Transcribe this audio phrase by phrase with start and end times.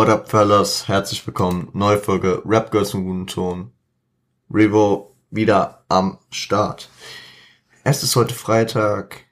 [0.00, 0.88] What up, fellas?
[0.88, 1.68] Herzlich willkommen.
[1.74, 3.70] Neue Folge Rap Girls im guten Ton.
[4.50, 6.88] Revo wieder am Start.
[7.84, 9.26] Es ist heute Freitag,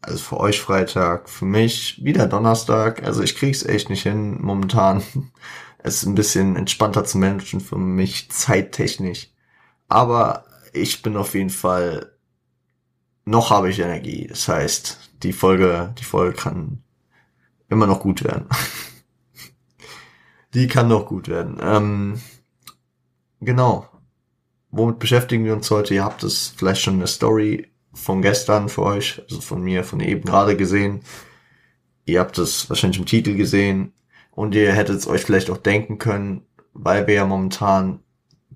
[0.00, 3.04] also für euch Freitag, für mich wieder Donnerstag.
[3.04, 5.04] Also ich krieg's echt nicht hin momentan.
[5.78, 9.30] Es ist ein bisschen entspannter zu managen für mich zeittechnisch.
[9.86, 12.10] Aber ich bin auf jeden Fall
[13.24, 14.26] noch habe ich Energie.
[14.26, 16.82] Das heißt, die Folge, die Folge kann
[17.68, 18.48] immer noch gut werden.
[20.54, 21.58] die kann noch gut werden.
[21.60, 22.20] Ähm,
[23.40, 23.88] genau.
[24.70, 25.94] Womit beschäftigen wir uns heute?
[25.94, 29.84] Ihr habt es vielleicht schon in der Story von gestern für euch, also von mir,
[29.84, 31.00] von eben gerade gesehen.
[32.04, 33.92] Ihr habt es wahrscheinlich im Titel gesehen
[34.30, 38.00] und ihr hättet es euch vielleicht auch denken können, weil wir ja momentan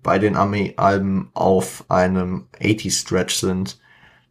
[0.03, 3.81] bei den Army-Alben auf einem 80-Stretch sind,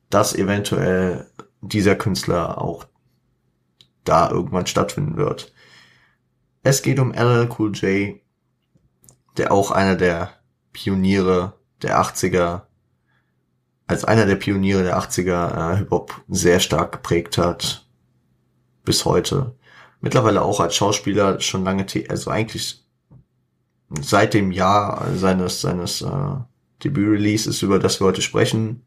[0.10, 1.28] dass eventuell
[1.62, 2.86] dieser Künstler auch
[4.04, 5.54] da irgendwann stattfinden wird.
[6.64, 8.22] Es geht um LL Cool J,
[9.38, 10.34] der auch einer der
[10.74, 12.62] Pioniere der 80er,
[13.88, 17.88] als einer der Pioniere der 80er äh, Hip-Hop sehr stark geprägt hat.
[18.86, 19.56] Bis heute.
[20.02, 22.84] Mittlerweile auch als Schauspieler schon lange, also eigentlich
[24.00, 26.36] seit dem Jahr seines, seines äh,
[26.84, 28.84] Debüt-Releases, über das wir heute sprechen,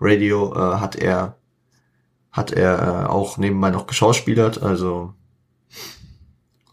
[0.00, 1.38] Radio, äh, hat er
[2.30, 5.14] hat er äh, auch nebenbei noch geschauspielert, also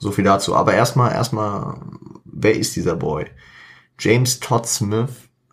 [0.05, 0.55] so viel dazu.
[0.55, 1.81] Aber erstmal, erstmal,
[2.23, 3.25] wer ist dieser Boy?
[3.97, 5.09] James Todd Smith,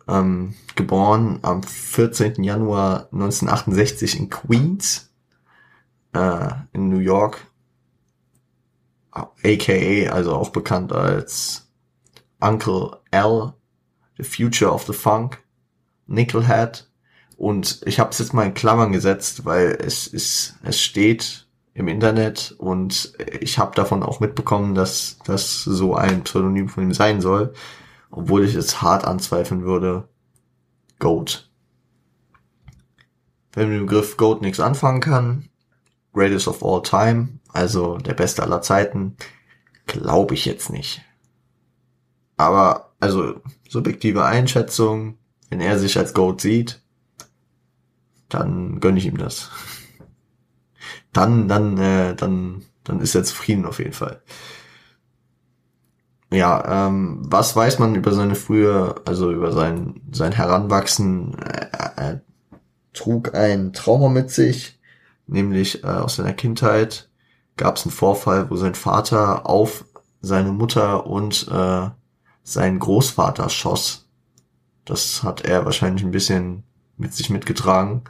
[0.07, 2.43] ähm, geboren am 14.
[2.43, 5.11] Januar 1968 in Queens,
[6.13, 7.47] äh, in New York,
[9.11, 11.67] aka, also auch bekannt als
[12.39, 13.53] Uncle L,
[14.17, 15.41] The Future of the Funk,
[16.05, 16.87] Nickelhead,
[17.37, 21.87] und ich habe es jetzt mal in Klammern gesetzt, weil es ist, es steht im
[21.87, 27.19] Internet und ich habe davon auch mitbekommen, dass das so ein Pseudonym von ihm sein
[27.19, 27.53] soll,
[28.11, 30.07] obwohl ich es hart anzweifeln würde.
[30.99, 31.49] Goat.
[33.51, 35.49] Wenn mit dem Begriff Goat nichts anfangen kann,
[36.13, 39.17] Greatest of All Time, also der Beste aller Zeiten,
[39.87, 41.01] glaube ich jetzt nicht.
[42.37, 45.17] Aber, also, subjektive Einschätzung,
[45.49, 46.81] wenn er sich als Goat sieht,
[48.29, 49.49] dann gönne ich ihm das.
[51.13, 54.21] Dann, dann, äh, dann, dann ist er zufrieden auf jeden Fall.
[56.31, 61.37] Ja, ähm, was weiß man über seine frühe, also über sein, sein Heranwachsen?
[61.37, 62.21] Er, er
[62.93, 64.79] trug ein Trauma mit sich,
[65.27, 67.09] nämlich äh, aus seiner Kindheit
[67.55, 69.85] gab es einen Vorfall, wo sein Vater auf
[70.21, 71.89] seine Mutter und äh,
[72.43, 74.07] seinen Großvater schoss.
[74.85, 76.63] Das hat er wahrscheinlich ein bisschen
[76.97, 78.03] mit sich mitgetragen.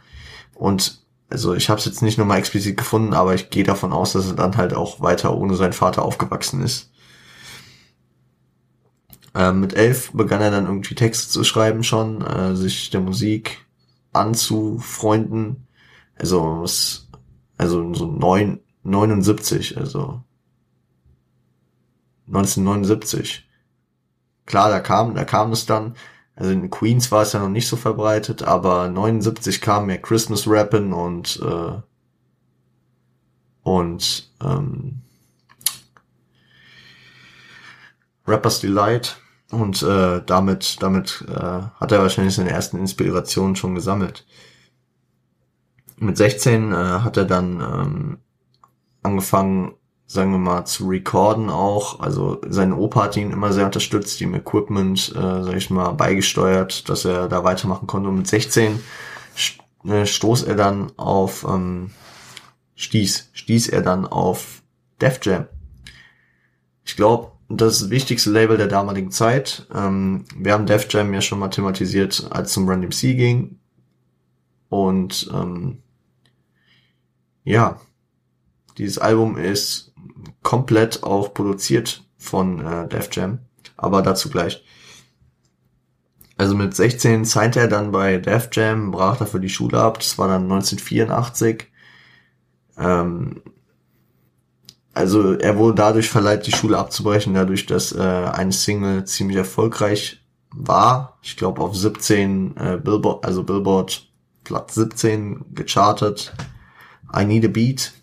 [0.54, 1.03] Und
[1.34, 4.28] also ich habe es jetzt nicht nochmal explizit gefunden, aber ich gehe davon aus, dass
[4.28, 6.92] er dann halt auch weiter ohne seinen Vater aufgewachsen ist.
[9.36, 13.66] Ähm, mit elf begann er dann irgendwie Texte zu schreiben schon, äh, sich der Musik
[14.14, 15.68] anzufreunden.
[16.16, 16.66] Also
[17.58, 20.22] also so neun, 79, also
[22.28, 23.48] 1979.
[24.46, 25.96] Klar, da kam, da kam es dann,
[26.36, 30.48] also in Queens war es ja noch nicht so verbreitet, aber 79 kam mehr Christmas
[30.48, 31.82] Rappen und äh,
[33.62, 35.02] und ähm,
[38.28, 39.18] Rappers Delight
[39.52, 44.26] und äh, damit damit äh, hat er wahrscheinlich seine ersten Inspirationen schon gesammelt.
[45.98, 48.18] Mit 16 äh, hat er dann ähm,
[49.04, 49.74] angefangen
[50.14, 52.00] sagen wir mal, zu recorden auch.
[52.00, 56.88] Also sein Opa hat ihn immer sehr unterstützt, ihm Equipment, äh, sag ich mal, beigesteuert,
[56.90, 58.10] dass er da weitermachen konnte.
[58.10, 58.80] Und mit 16
[59.86, 61.92] äh, stoß er dann auf, ähm,
[62.76, 64.62] stieß, stieß er dann auf
[65.02, 65.48] Def Jam.
[66.86, 69.68] Ich glaube, das wichtigste Label der damaligen Zeit.
[69.74, 73.60] Ähm, wir haben Def Jam ja schon mal thematisiert, als es um Run DMC ging.
[74.70, 75.80] Und ähm,
[77.44, 77.80] ja,
[78.78, 79.93] dieses Album ist
[80.44, 83.40] komplett auch produziert von äh, Def Jam,
[83.78, 84.64] aber dazu gleich.
[86.38, 90.18] Also mit 16 signte er dann bei Def Jam, brach dafür die Schule ab, das
[90.18, 91.68] war dann 1984.
[92.78, 93.42] Ähm,
[94.94, 100.24] also er wurde dadurch verleiht, die Schule abzubrechen, dadurch, dass äh, eine Single ziemlich erfolgreich
[100.52, 101.18] war.
[101.24, 104.08] Ich glaube auf 17 äh, Billboard, also Billboard
[104.44, 106.34] Platz 17 gechartet.
[107.16, 107.94] I Need a Beat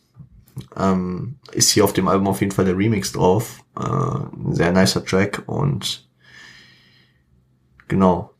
[0.76, 3.62] ähm, ist hier auf dem Album auf jeden Fall der Remix drauf.
[3.76, 6.08] Äh, ein sehr nicer Track und
[7.88, 8.34] genau.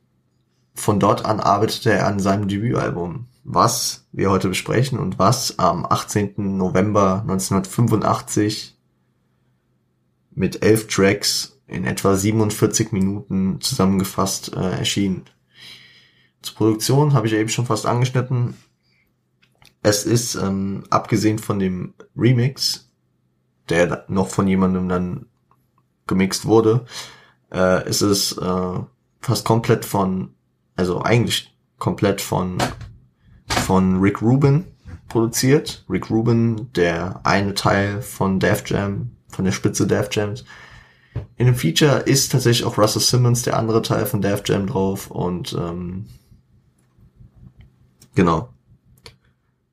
[0.75, 5.84] Von dort an arbeitete er an seinem Debütalbum, was wir heute besprechen und was am
[5.84, 6.56] 18.
[6.56, 8.78] November 1985
[10.31, 15.25] mit elf Tracks in etwa 47 Minuten zusammengefasst äh, erschienen.
[16.43, 18.56] Zur Produktion habe ich eben schon fast angeschnitten.
[19.82, 22.91] Es ist, ähm, abgesehen von dem Remix,
[23.69, 25.27] der noch von jemandem dann
[26.06, 26.85] gemixt wurde,
[27.53, 28.79] äh, ist es äh,
[29.21, 30.35] fast komplett von,
[30.77, 32.59] also eigentlich komplett von,
[33.49, 34.67] von Rick Rubin
[35.09, 35.85] produziert.
[35.88, 40.44] Rick Rubin, der eine Teil von Def Jam, von der Spitze Def Jams.
[41.37, 45.11] In dem Feature ist tatsächlich auch Russell Simmons, der andere Teil von Def Jam drauf
[45.11, 46.06] und ähm,
[48.15, 48.50] genau.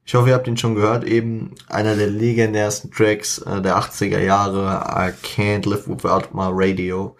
[0.07, 1.03] Ich hoffe, ihr habt ihn schon gehört.
[1.03, 4.85] Eben einer der legendärsten Tracks äh, der 80er Jahre.
[4.87, 7.17] I Can't Live Without My Radio.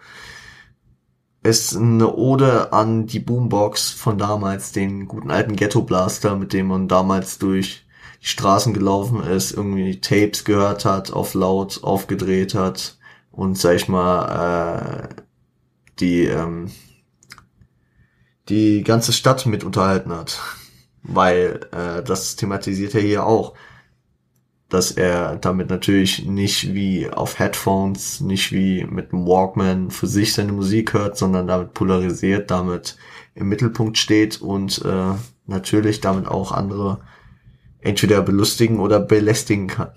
[1.42, 6.68] Ist eine Ode an die Boombox von damals, den guten alten Ghetto Blaster, mit dem
[6.68, 7.86] man damals durch
[8.22, 12.96] die Straßen gelaufen ist, irgendwie Tapes gehört hat, auf laut aufgedreht hat
[13.30, 15.22] und sag ich mal äh,
[16.00, 16.70] die ähm,
[18.48, 20.40] die ganze Stadt mit unterhalten hat
[21.02, 23.54] weil äh, das thematisiert er hier auch,
[24.68, 30.34] dass er damit natürlich nicht wie auf Headphones, nicht wie mit einem Walkman für sich
[30.34, 32.96] seine Musik hört, sondern damit polarisiert, damit
[33.34, 35.14] im Mittelpunkt steht und äh,
[35.46, 37.00] natürlich damit auch andere
[37.80, 39.90] entweder belustigen oder belästigen kann.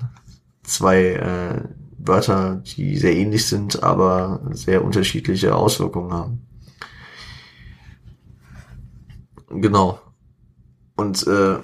[0.63, 1.62] Zwei äh,
[1.98, 6.48] Wörter, die sehr ähnlich sind, aber sehr unterschiedliche Auswirkungen haben.
[9.50, 10.00] Genau.
[11.01, 11.57] Und äh,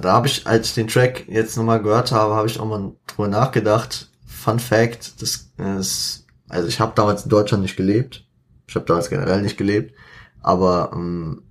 [0.00, 2.92] da habe ich, als ich den Track jetzt nochmal gehört habe, habe ich auch mal
[3.06, 4.10] drüber nachgedacht.
[4.26, 8.26] Fun Fact, das ist, also ich habe damals in Deutschland nicht gelebt.
[8.68, 9.94] Ich habe damals generell nicht gelebt.
[10.42, 11.42] Aber ähm,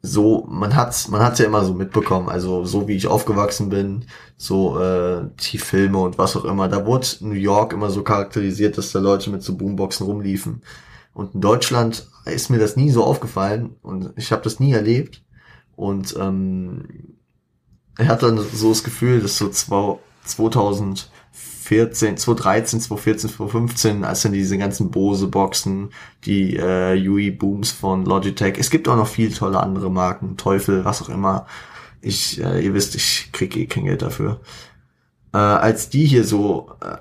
[0.00, 2.28] so, man hat's, man hat's ja immer so mitbekommen.
[2.28, 4.04] Also so wie ich aufgewachsen bin,
[4.36, 6.68] so äh, die Filme und was auch immer.
[6.68, 10.62] Da wurde New York immer so charakterisiert, dass da Leute mit so Boomboxen rumliefen.
[11.14, 15.22] Und in Deutschland ist mir das nie so aufgefallen und ich habe das nie erlebt.
[15.78, 16.82] Und ähm,
[17.96, 21.08] er hat dann so das Gefühl, dass so 2014,
[22.16, 25.90] 2013, 2014, 2015, als dann diese ganzen Bose-Boxen,
[26.24, 30.84] die äh, Yui Booms von Logitech, es gibt auch noch viel tolle andere Marken, Teufel,
[30.84, 31.46] was auch immer.
[32.00, 34.40] Ich, äh, ihr wisst, ich krieg eh kein Geld dafür.
[35.32, 36.96] Äh, als die hier so äh,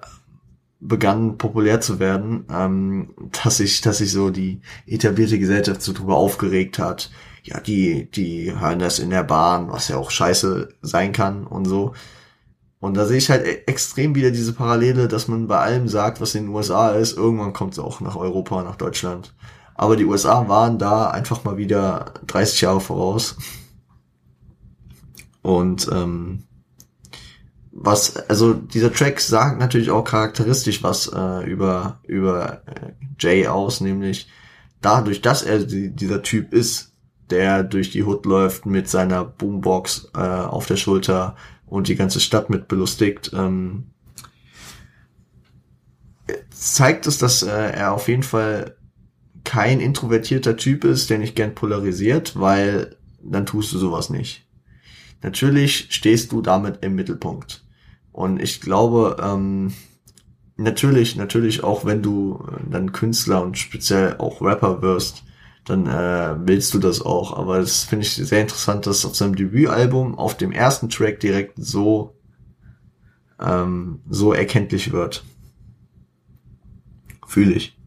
[0.79, 6.17] begannen populär zu werden, ähm, dass sich, dass sich so die etablierte Gesellschaft so drüber
[6.17, 7.09] aufgeregt hat,
[7.47, 11.65] ja, die, die hören das in der Bahn, was ja auch scheiße sein kann und
[11.65, 11.93] so.
[12.79, 16.19] Und da sehe ich halt e- extrem wieder diese Parallele, dass man bei allem sagt,
[16.19, 19.33] was in den USA ist, irgendwann kommt es auch nach Europa, nach Deutschland.
[19.75, 23.37] Aber die USA waren da einfach mal wieder 30 Jahre voraus.
[25.41, 26.43] Und ähm,
[27.71, 33.79] was, also dieser Track sagt natürlich auch charakteristisch was äh, über über äh, Jay aus,
[33.79, 34.27] nämlich
[34.81, 36.86] dadurch, dass er die, dieser Typ ist,
[37.29, 41.35] der durch die Hood läuft mit seiner Boombox äh, auf der Schulter
[41.65, 43.91] und die ganze Stadt mit belustigt, ähm,
[46.49, 48.77] zeigt es, dass äh, er auf jeden Fall
[49.43, 54.45] kein introvertierter Typ ist, der nicht gern polarisiert, weil dann tust du sowas nicht.
[55.21, 57.65] Natürlich stehst du damit im Mittelpunkt.
[58.11, 59.73] Und ich glaube, ähm,
[60.57, 65.23] natürlich, natürlich auch wenn du dann Künstler und speziell auch Rapper wirst,
[65.67, 67.35] dann äh, willst du das auch.
[67.37, 71.53] Aber das finde ich sehr interessant, dass auf seinem Debütalbum auf dem ersten Track direkt
[71.57, 72.15] so
[73.39, 75.23] ähm, so erkenntlich wird.
[77.25, 77.77] Fühle ich.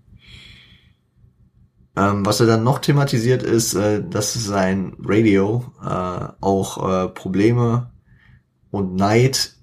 [1.96, 7.90] Ähm, was er dann noch thematisiert ist, äh, dass sein Radio äh, auch äh, Probleme
[8.70, 9.54] und Neid,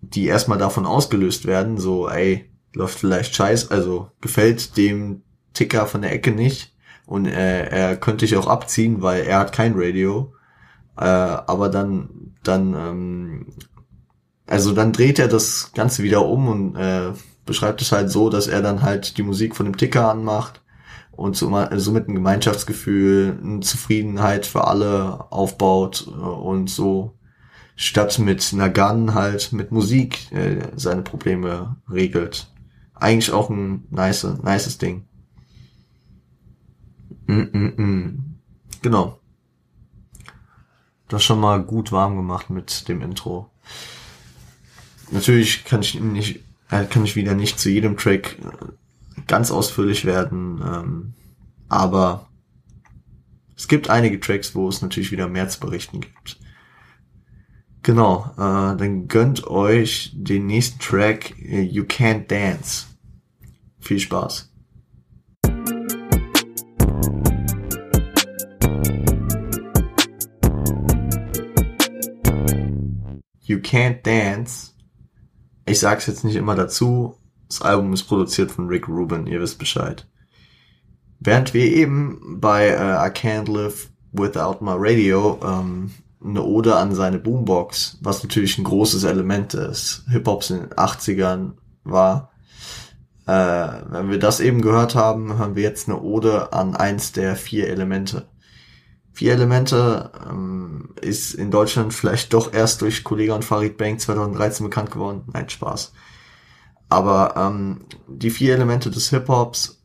[0.00, 5.22] die erstmal davon ausgelöst werden, so ey, läuft vielleicht scheiß, also gefällt dem
[5.54, 6.75] Ticker von der Ecke nicht,
[7.06, 10.34] und äh, er könnte ich auch abziehen, weil er hat kein Radio.
[10.98, 13.46] Äh, aber dann, dann, ähm,
[14.46, 17.12] also dann dreht er das Ganze wieder um und äh,
[17.44, 20.62] beschreibt es halt so, dass er dann halt die Musik von dem Ticker anmacht
[21.12, 27.12] und so, somit ein Gemeinschaftsgefühl, eine Zufriedenheit für alle aufbaut äh, und so
[27.76, 32.50] statt mit einer Gun halt mit Musik äh, seine Probleme regelt.
[32.94, 35.04] Eigentlich auch ein nice, nices Ding.
[37.26, 38.18] Mm -mm -mm.
[38.82, 39.20] Genau.
[41.08, 43.50] Das schon mal gut warm gemacht mit dem Intro.
[45.10, 46.40] Natürlich kann ich nicht,
[46.70, 51.14] äh, kann ich wieder nicht zu jedem Track äh, ganz ausführlich werden, ähm,
[51.68, 52.28] aber
[53.56, 56.38] es gibt einige Tracks, wo es natürlich wieder mehr zu berichten gibt.
[57.82, 62.86] Genau, äh, dann gönnt euch den nächsten Track, äh, You Can't Dance.
[63.78, 64.52] Viel Spaß.
[73.46, 74.72] You Can't Dance.
[75.66, 77.16] Ich sag's jetzt nicht immer dazu.
[77.48, 80.06] Das Album ist produziert von Rick Rubin, ihr wisst Bescheid.
[81.20, 85.92] Während wir eben bei uh, I Can't Live Without My Radio ähm,
[86.24, 91.52] eine Ode an seine Boombox, was natürlich ein großes Element des Hip-Hops in den 80ern
[91.84, 92.32] war.
[93.26, 93.32] Äh,
[93.88, 97.68] wenn wir das eben gehört haben, hören wir jetzt eine Ode an eins der vier
[97.68, 98.26] Elemente.
[99.16, 104.66] Vier Elemente ähm, ist in Deutschland vielleicht doch erst durch Kollege und Farid Bank 2013
[104.66, 105.22] bekannt geworden.
[105.32, 105.94] Nein, Spaß.
[106.90, 109.82] Aber ähm, die vier Elemente des Hip-Hops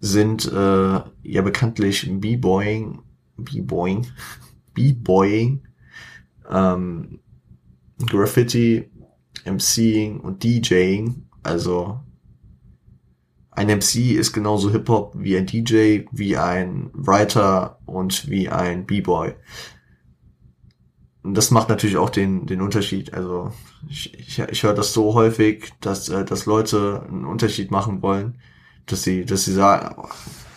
[0.00, 3.00] sind äh, ja bekanntlich B-Boying,
[3.38, 4.06] B-Boying,
[4.74, 5.62] B-Boying,
[6.50, 7.20] ähm,
[8.04, 8.90] Graffiti,
[9.46, 11.26] MCing und DJing.
[11.42, 12.00] Also
[13.60, 19.34] ein MC ist genauso Hip-Hop wie ein DJ, wie ein Writer und wie ein B-Boy.
[21.22, 23.12] Und das macht natürlich auch den, den Unterschied.
[23.12, 23.52] Also
[23.86, 28.40] ich, ich, ich höre das so häufig, dass, äh, dass Leute einen Unterschied machen wollen,
[28.86, 30.08] dass sie, dass sie sagen, oh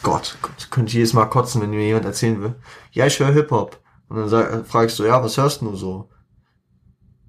[0.01, 2.55] Gott, Gott, könnte ich jedes Mal kotzen, wenn mir jemand erzählen will,
[2.91, 3.81] ja, ich höre Hip-Hop.
[4.07, 6.09] Und dann sag, fragst du, ja, was hörst du so?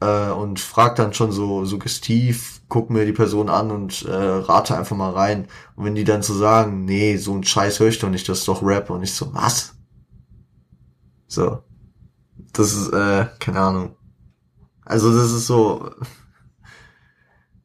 [0.00, 4.76] Äh, und frag dann schon so suggestiv, guck mir die Person an und äh, rate
[4.76, 5.48] einfach mal rein.
[5.76, 8.40] Und wenn die dann so sagen, nee, so ein Scheiß höre ich doch nicht, das
[8.40, 8.90] ist doch Rap.
[8.90, 9.74] Und ich so, was?
[11.26, 11.62] So.
[12.52, 13.96] Das ist, äh, keine Ahnung.
[14.84, 15.90] Also das ist so.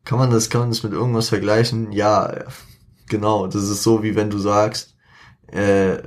[0.03, 1.91] Kann man das, kann man das mit irgendwas vergleichen?
[1.91, 2.45] Ja,
[3.07, 3.47] genau.
[3.47, 4.95] Das ist so, wie wenn du sagst,
[5.47, 5.97] äh,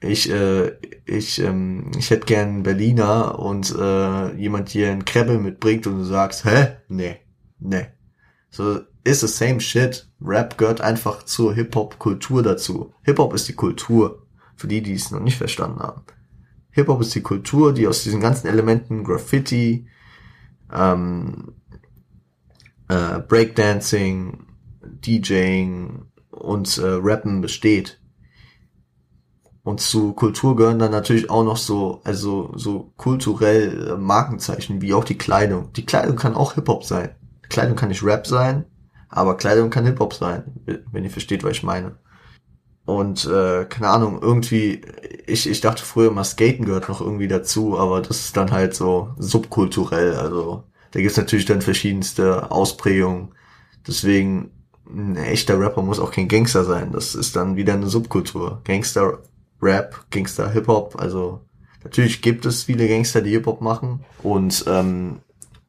[0.00, 0.72] ich, äh,
[1.06, 6.04] ich, ähm, ich hätte gern Berliner und äh, jemand dir ein Krebbel mitbringt und du
[6.04, 6.76] sagst, hä?
[6.88, 7.16] Nee,
[7.58, 7.86] nee.
[8.50, 10.08] So ist the same shit.
[10.20, 12.92] Rap gehört einfach zur Hip-Hop-Kultur dazu.
[13.02, 14.26] Hip-Hop ist die Kultur,
[14.56, 16.02] für die, die es noch nicht verstanden haben.
[16.70, 19.88] Hip-Hop ist die Kultur, die aus diesen ganzen Elementen Graffiti,
[20.72, 21.54] ähm,
[22.88, 24.46] äh, Breakdancing,
[24.82, 28.00] DJing und äh, Rappen besteht.
[29.68, 34.94] Und zu Kultur gehören dann natürlich auch noch so, also so kulturell äh, Markenzeichen, wie
[34.94, 35.74] auch die Kleidung.
[35.74, 37.10] Die Kleidung kann auch Hip-Hop sein.
[37.50, 38.64] Kleidung kann nicht Rap sein,
[39.10, 40.44] aber Kleidung kann Hip-Hop sein,
[40.90, 41.98] wenn ihr versteht, was ich meine.
[42.86, 44.80] Und äh, keine Ahnung, irgendwie,
[45.26, 48.74] ich, ich dachte früher mal, Skaten gehört noch irgendwie dazu, aber das ist dann halt
[48.74, 50.14] so subkulturell.
[50.14, 53.34] Also da gibt's natürlich dann verschiedenste Ausprägungen.
[53.86, 54.50] Deswegen,
[54.88, 56.90] ein echter Rapper muss auch kein Gangster sein.
[56.90, 58.62] Das ist dann wieder eine Subkultur.
[58.64, 59.18] Gangster
[59.60, 60.96] Rap, Gangster Hip-Hop.
[60.98, 61.40] Also
[61.84, 64.04] natürlich gibt es viele Gangster, die Hip-Hop machen.
[64.22, 65.20] Und ähm,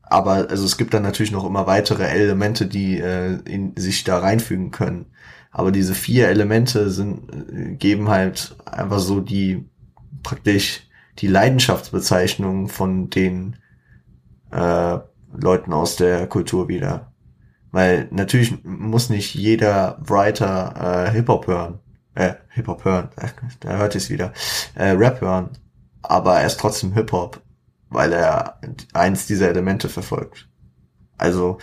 [0.03, 4.19] aber also es gibt dann natürlich noch immer weitere Elemente, die äh, in sich da
[4.19, 5.05] reinfügen können.
[5.51, 9.65] Aber diese vier Elemente sind, äh, geben halt einfach so die
[10.24, 10.88] praktisch
[11.19, 13.58] die Leidenschaftsbezeichnung von den
[14.51, 14.98] äh,
[15.31, 17.12] Leuten aus der Kultur wieder.
[17.72, 21.79] Weil natürlich muss nicht jeder Writer äh, Hip-Hop hören
[22.15, 23.09] äh, Hip-Hop hören,
[23.59, 24.33] da hört es wieder,
[24.75, 25.51] äh, Rap hören,
[26.01, 27.41] aber er ist trotzdem Hip-Hop,
[27.89, 28.59] weil er
[28.93, 30.49] eins dieser Elemente verfolgt.
[31.17, 31.57] Also,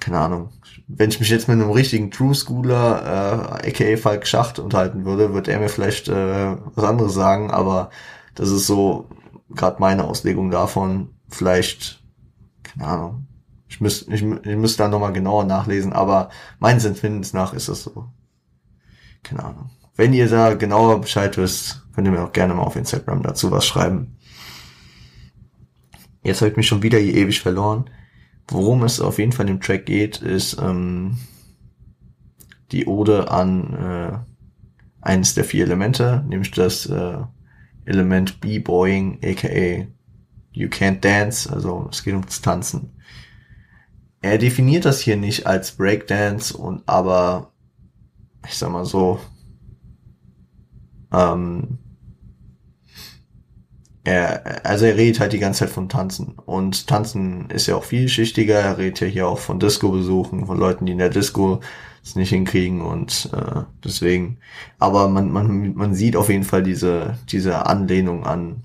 [0.00, 0.50] keine Ahnung,
[0.88, 5.34] wenn ich mich jetzt mit einem richtigen True Schooler, äh, aka Falk Schacht unterhalten würde,
[5.34, 7.90] wird er mir vielleicht äh, was anderes sagen, aber
[8.34, 9.08] das ist so
[9.50, 11.10] gerade meine Auslegung davon.
[11.28, 12.02] Vielleicht,
[12.62, 13.26] keine Ahnung,
[13.68, 17.84] ich müsste ich, ich müsste da nochmal genauer nachlesen, aber meines Empfindens nach ist das
[17.84, 18.06] so
[19.22, 19.70] keine Ahnung.
[19.96, 23.50] Wenn ihr da genauer Bescheid wisst, könnt ihr mir auch gerne mal auf Instagram dazu
[23.50, 24.16] was schreiben.
[26.22, 27.90] Jetzt habe ich mich schon wieder hier ewig verloren.
[28.48, 31.18] Worum es auf jeden Fall in dem Track geht, ist ähm,
[32.70, 34.18] die Ode an äh,
[35.00, 37.18] eines der vier Elemente, nämlich das äh,
[37.84, 39.86] Element B-Boying, aka
[40.52, 42.92] You Can't Dance, also es geht ums Tanzen.
[44.20, 47.51] Er definiert das hier nicht als Breakdance und aber
[48.46, 49.20] ich sag mal so,
[51.12, 51.78] ähm,
[54.04, 56.34] er, also er redet halt die ganze Zeit von Tanzen.
[56.44, 58.58] Und Tanzen ist ja auch vielschichtiger.
[58.58, 61.60] Er redet ja hier auch von Disco-Besuchen, von Leuten, die in der Disco
[62.02, 64.38] es nicht hinkriegen und äh, deswegen.
[64.80, 68.64] Aber man, man, man sieht auf jeden Fall diese, diese Anlehnung an,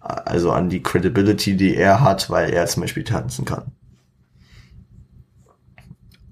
[0.00, 3.70] also an die Credibility, die er hat, weil er zum Beispiel tanzen kann.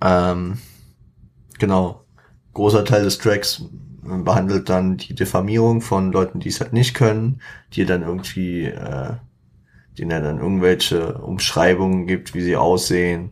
[0.00, 0.58] Ähm,
[1.58, 2.03] genau
[2.54, 3.64] großer Teil des Tracks
[4.02, 7.40] behandelt dann die Diffamierung von Leuten, die es halt nicht können,
[7.72, 9.14] die dann irgendwie, äh,
[9.98, 13.30] denen er dann irgendwelche Umschreibungen gibt, wie sie aussehen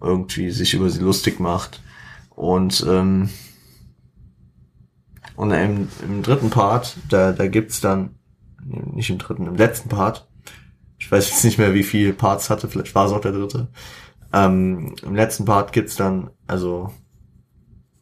[0.00, 1.82] irgendwie sich über sie lustig macht.
[2.30, 3.30] Und ähm,
[5.36, 8.16] und im, im dritten Part, da, da gibt's dann,
[8.64, 10.28] nicht im dritten, im letzten Part,
[10.98, 13.68] ich weiß jetzt nicht mehr, wie viele Parts hatte, vielleicht war es auch der dritte.
[14.32, 16.92] Ähm, Im letzten Part gibt's dann, also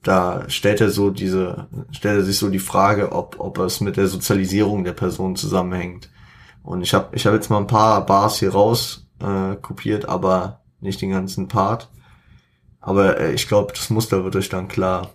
[0.07, 3.97] da stellt er so diese, stellt er sich so die Frage, ob, ob es mit
[3.97, 6.11] der Sozialisierung der Person zusammenhängt.
[6.63, 10.61] Und ich habe ich hab jetzt mal ein paar Bars hier raus äh, kopiert, aber
[10.81, 11.91] nicht den ganzen Part.
[12.81, 15.11] Aber äh, ich glaube, das Muster wird euch dann klar.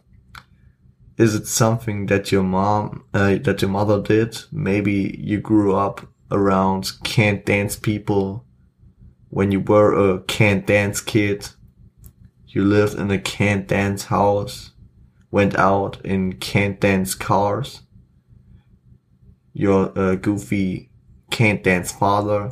[1.16, 4.50] Is it something that your mom, uh, that your mother did?
[4.52, 8.44] Maybe you grew up around can't dance people
[9.30, 11.50] when you were a can't dance kid.
[12.48, 14.71] You lived in a can't dance house,
[15.32, 17.82] went out in can't dance cars.
[19.54, 20.90] Your uh, goofy
[21.30, 22.52] can't dance father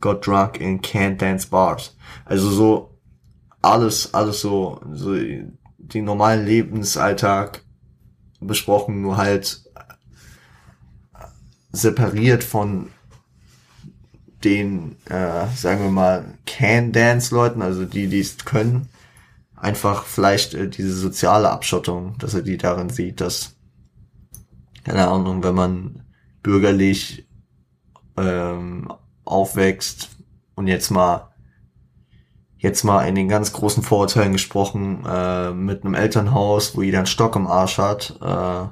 [0.00, 1.90] got drunk in can't dance bars.
[2.26, 2.90] Also so
[3.62, 7.62] alles, alles so, so den normalen Lebensalltag
[8.40, 9.62] besprochen, nur halt
[11.72, 12.90] separiert von
[14.44, 18.88] den, äh, sagen wir mal, Can-Dance-Leuten, also die, die es können,
[19.56, 23.56] einfach vielleicht äh, diese soziale Abschottung, dass er die darin sieht, dass,
[24.84, 26.02] keine Ahnung, wenn man
[26.42, 27.26] bürgerlich
[28.16, 28.92] ähm,
[29.24, 30.10] aufwächst
[30.54, 31.30] und jetzt mal
[32.58, 37.06] jetzt mal in den ganz großen Vorurteilen gesprochen, äh, mit einem Elternhaus, wo jeder einen
[37.06, 38.68] Stock im Arsch hat, äh,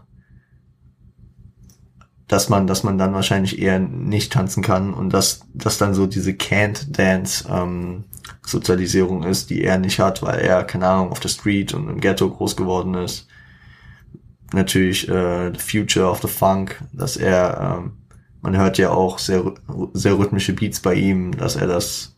[2.26, 6.07] dass man, dass man dann wahrscheinlich eher nicht tanzen kann und dass, dass dann so
[6.07, 8.05] diese Can't Dance ähm,
[8.45, 12.00] Sozialisierung ist, die er nicht hat, weil er, keine Ahnung, auf der Street und im
[12.00, 13.26] Ghetto groß geworden ist.
[14.52, 17.93] Natürlich äh, The Future of the Funk, dass er, ähm,
[18.40, 19.54] man hört ja auch sehr,
[19.95, 22.16] sehr rhythmische Beats bei ihm, dass er das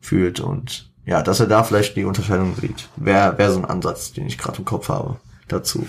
[0.00, 2.88] fühlt und ja, dass er da vielleicht die Unterscheidung sieht.
[2.96, 5.86] Wäre wär so ein Ansatz, den ich gerade im Kopf habe dazu.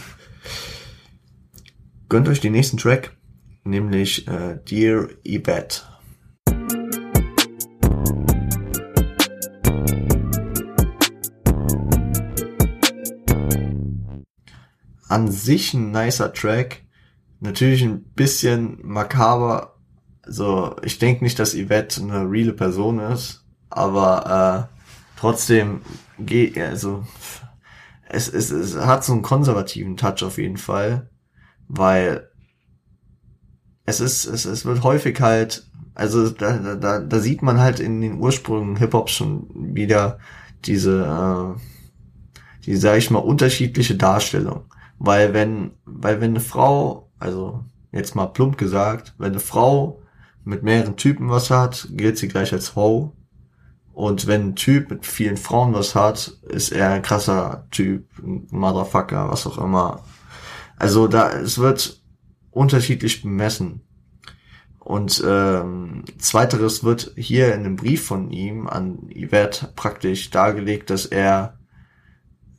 [2.07, 3.11] Gönnt euch den nächsten Track,
[3.65, 5.81] nämlich äh, Dear Yvette.
[15.09, 16.83] An sich ein nicer Track,
[17.41, 19.75] natürlich ein bisschen makaber.
[20.25, 25.81] So, ich denke nicht, dass Yvette eine reale Person ist, aber äh, trotzdem
[26.19, 27.03] geht, also
[28.07, 31.09] es, es, es hat so einen konservativen Touch auf jeden Fall,
[31.67, 32.29] weil
[33.85, 38.01] es ist, es, es wird häufig halt, also da, da, da sieht man halt in
[38.01, 40.19] den Ursprüngen Hip-Hop schon wieder
[40.65, 41.59] diese, äh,
[42.65, 44.65] die, sag ich mal, unterschiedliche Darstellung.
[44.99, 50.01] Weil wenn, weil wenn eine Frau, also jetzt mal plump gesagt, wenn eine Frau
[50.43, 53.13] mit mehreren Typen was hat, gilt sie gleich als Ho.
[53.93, 58.47] Und wenn ein Typ mit vielen Frauen was hat, ist er ein krasser Typ, ein
[58.51, 60.03] Motherfucker, was auch immer.
[60.77, 62.01] Also da, es wird
[62.51, 63.81] unterschiedlich bemessen.
[64.79, 71.05] Und ähm, zweiteres wird hier in dem Brief von ihm an Yvette praktisch dargelegt, dass
[71.05, 71.58] er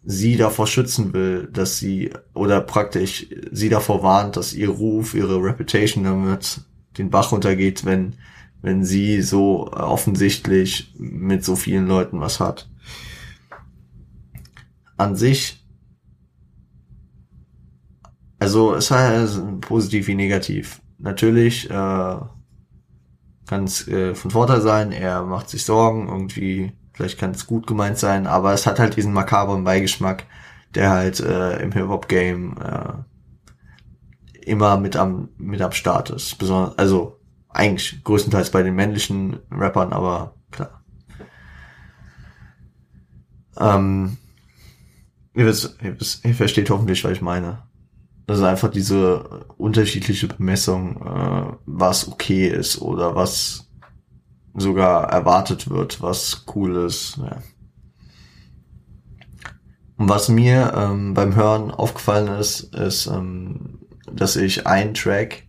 [0.02, 5.42] sie davor schützen will, dass sie oder praktisch sie davor warnt, dass ihr Ruf, ihre
[5.42, 6.62] Reputation damit
[6.96, 8.14] den Bach runtergeht, wenn
[8.62, 12.68] wenn sie so offensichtlich mit so vielen Leuten was hat.
[14.96, 15.64] An sich,
[18.38, 20.82] also es heißt positiv wie negativ.
[20.98, 22.16] Natürlich äh,
[23.46, 27.66] kann es äh, von Vorteil sein, er macht sich Sorgen, irgendwie, vielleicht kann es gut
[27.66, 30.26] gemeint sein, aber es hat halt diesen makabren Beigeschmack,
[30.74, 32.92] der halt äh, im Hip-Hop-Game äh,
[34.42, 36.36] immer mit am, mit am Start ist.
[36.38, 40.82] Besonders, also eigentlich größtenteils bei den männlichen Rappern, aber klar.
[43.58, 44.18] Ähm,
[45.32, 47.62] ihr, wisst, ihr, wisst, ihr versteht hoffentlich, was ich meine.
[48.26, 53.69] Das ist einfach diese unterschiedliche Bemessung, äh, was okay ist oder was
[54.54, 57.18] sogar erwartet wird, was cool ist.
[57.18, 57.38] Ja.
[59.96, 65.44] Und was mir ähm, beim Hören aufgefallen ist, ist, ähm, dass ich einen Track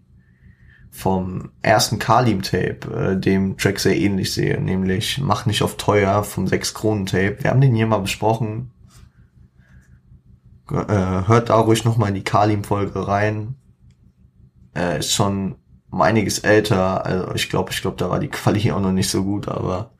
[0.92, 6.46] vom ersten Kalim-Tape, äh, dem Track sehr ähnlich sehe, nämlich Mach nicht auf teuer vom
[6.46, 7.38] 6-Kronen-Tape.
[7.40, 8.72] Wir haben den hier mal besprochen.
[10.70, 13.56] Äh, hört da ruhig nochmal in die Kalim-Folge rein.
[14.76, 15.56] Äh, ist schon
[15.92, 19.10] um einiges älter, also ich glaube, ich glaube, da war die Quali auch noch nicht
[19.10, 19.92] so gut, aber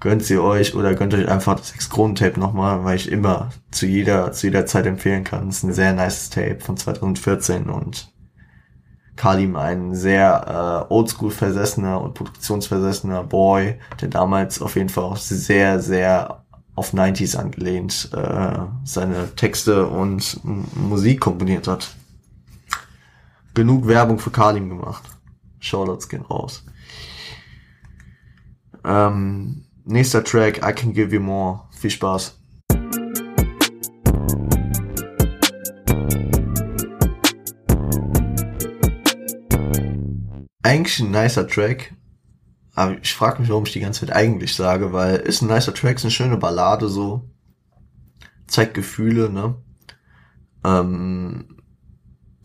[0.00, 4.32] gönnt sie euch oder gönnt euch einfach das 6-Kronen-Tape nochmal, weil ich immer zu jeder,
[4.32, 5.46] zu jeder Zeit empfehlen kann.
[5.46, 8.12] Das ist ein sehr nice Tape von 2014 und
[9.14, 15.16] Kalim ein sehr äh, oldschool versessener und produktionsversessener Boy, der damals auf jeden Fall auch
[15.16, 16.42] sehr, sehr
[16.74, 20.40] auf 90s angelehnt äh, seine Texte und
[20.74, 21.94] Musik komponiert hat.
[23.54, 25.11] Genug Werbung für Kalim gemacht.
[25.62, 26.64] Shoutouts gehen raus.
[28.84, 31.68] Ähm, nächster Track, I Can Give You More.
[31.70, 32.38] Viel Spaß.
[40.64, 41.94] Eigentlich ein nicer Track,
[42.74, 45.74] aber ich frage mich, warum ich die ganze Zeit eigentlich sage, weil ist ein nicer
[45.74, 47.28] Track, ist eine schöne Ballade so,
[48.46, 49.56] zeigt Gefühle, ne?
[50.64, 51.61] Ähm,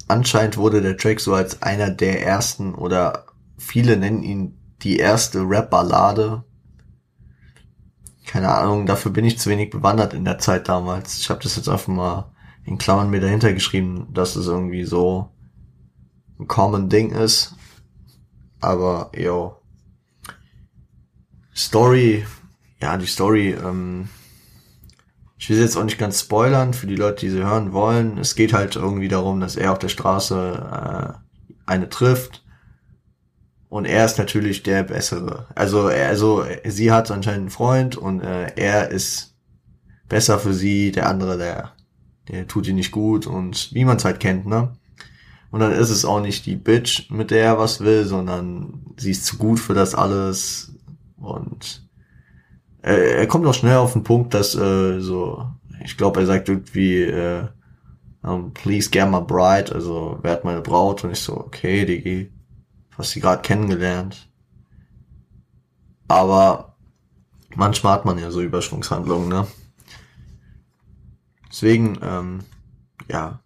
[0.07, 3.25] anscheinend wurde der Track so als einer der ersten oder
[3.57, 6.43] viele nennen ihn die erste Rap-Ballade.
[8.25, 11.17] Keine Ahnung, dafür bin ich zu wenig bewandert in der Zeit damals.
[11.17, 12.31] Ich habe das jetzt einfach mal
[12.65, 15.31] in Klammern mir dahinter geschrieben, dass es irgendwie so
[16.39, 17.55] ein common Ding ist.
[18.59, 19.55] Aber, yo.
[21.55, 22.25] Story,
[22.81, 24.09] ja, die Story, ähm,
[25.37, 28.17] ich will jetzt auch nicht ganz spoilern für die Leute, die sie hören wollen.
[28.17, 31.19] Es geht halt irgendwie darum, dass er auf der Straße äh,
[31.65, 32.43] eine trifft
[33.69, 35.47] und er ist natürlich der Bessere.
[35.53, 39.35] Also, er, also sie hat anscheinend einen Freund und äh, er ist
[40.07, 41.73] besser für sie, der andere, der,
[42.29, 44.73] der tut ihr nicht gut und wie man es halt kennt, ne?
[45.49, 49.11] Und dann ist es auch nicht die Bitch, mit der er was will, sondern sie
[49.11, 50.73] ist zu gut für das alles
[51.17, 51.86] und
[52.87, 55.45] äh, er kommt auch schnell auf den Punkt, dass äh, so,
[55.83, 57.47] ich glaube, er sagt irgendwie, äh,
[58.23, 61.03] um, please get my bride, also wer hat meine Braut?
[61.03, 62.31] Und ich so, okay, Digi,
[62.95, 64.29] was sie gerade kennengelernt.
[66.07, 66.75] Aber
[67.55, 69.47] manchmal hat man ja so Überschwungshandlungen, ne?
[71.49, 72.39] Deswegen, ähm,
[73.09, 73.39] ja,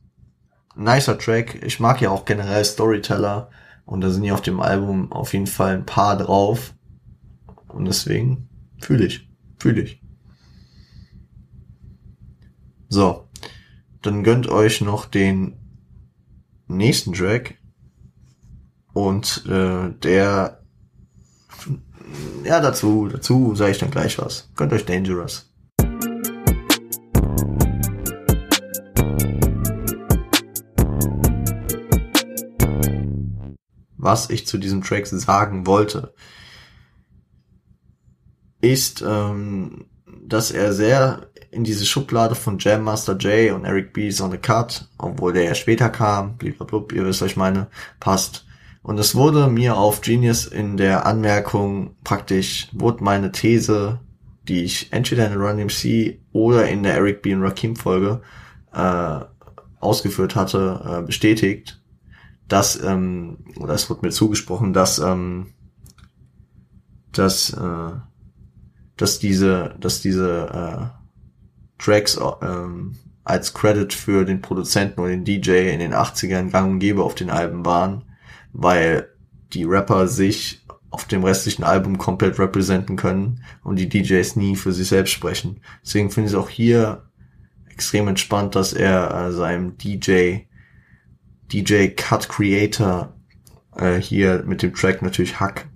[0.75, 1.63] nicer Track.
[1.63, 3.49] Ich mag ja auch generell Storyteller
[3.85, 6.73] und da sind ja auf dem Album auf jeden Fall ein paar drauf.
[7.67, 8.49] Und deswegen
[8.79, 9.30] fühle ich,
[9.61, 10.01] fühle ich.
[12.89, 13.29] So,
[14.01, 15.55] dann gönnt euch noch den
[16.67, 17.57] nächsten Track
[18.93, 20.63] und äh, der
[22.43, 24.51] ja dazu dazu sage ich dann gleich was.
[24.55, 25.47] Gönnt euch Dangerous.
[33.97, 36.13] Was ich zu diesem Track sagen wollte,
[38.61, 39.85] ist, ähm,
[40.23, 44.11] dass er sehr in diese Schublade von Jam Master J und Eric B.
[44.21, 47.67] on the Cut, obwohl der ja später kam, blablabla, ihr wisst, was ich meine,
[47.99, 48.45] passt.
[48.83, 53.99] Und es wurde mir auf Genius in der Anmerkung praktisch, wurde meine These,
[54.47, 57.33] die ich entweder in der Run MC oder in der Eric B.
[57.33, 58.21] und Rakim Folge
[58.73, 59.19] äh,
[59.79, 61.81] ausgeführt hatte, äh, bestätigt,
[62.47, 65.53] dass, ähm, oder es wurde mir zugesprochen, dass, ähm,
[67.11, 67.91] dass, äh,
[69.01, 75.69] dass diese, dass diese äh, Tracks ähm, als Credit für den Produzenten oder den DJ
[75.69, 78.03] in den 80ern gang und gäbe auf den Alben waren
[78.53, 79.09] weil
[79.53, 84.73] die Rapper sich auf dem restlichen Album komplett representen können und die DJs nie für
[84.73, 85.61] sich selbst sprechen.
[85.83, 87.09] Deswegen finde ich es auch hier
[87.69, 90.39] extrem entspannt, dass er äh, seinem DJ,
[91.51, 93.15] DJ Cut Creator
[93.75, 95.69] äh, hier mit dem Track natürlich Hack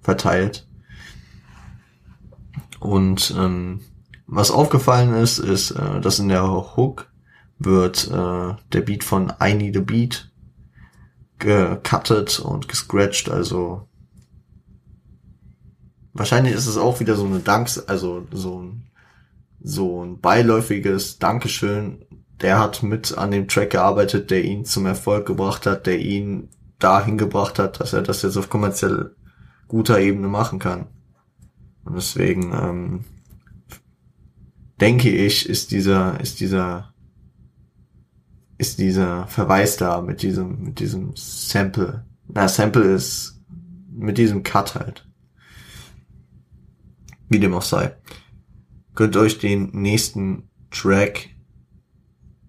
[0.00, 0.67] verteilt.
[2.80, 3.80] Und ähm,
[4.26, 7.10] was aufgefallen ist, ist, äh, dass in der Hook
[7.58, 10.30] wird äh, der Beat von I Need a Beat
[11.38, 13.88] gecuttet und gescratcht, also
[16.12, 18.90] wahrscheinlich ist es auch wieder so eine Danks, also so ein,
[19.60, 22.04] so ein beiläufiges Dankeschön.
[22.40, 26.50] Der hat mit an dem Track gearbeitet, der ihn zum Erfolg gebracht hat, der ihn
[26.78, 29.16] dahin gebracht hat, dass er das jetzt auf kommerziell
[29.66, 30.86] guter Ebene machen kann.
[31.88, 33.04] Und deswegen ähm,
[34.80, 36.92] denke ich, ist dieser, ist dieser
[38.58, 42.04] ist dieser Verweis da mit diesem, mit diesem Sample.
[42.26, 43.40] Na, Sample ist
[43.90, 45.08] mit diesem Cut halt.
[47.28, 47.96] Wie dem auch sei.
[48.94, 51.30] Könnt euch den nächsten Track,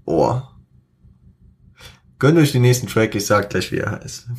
[0.06, 0.42] oh,
[2.18, 4.30] gönnt euch den nächsten Track, ich sag gleich, wie er heißt.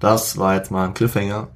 [0.00, 1.48] Das war jetzt mal ein Cliffhanger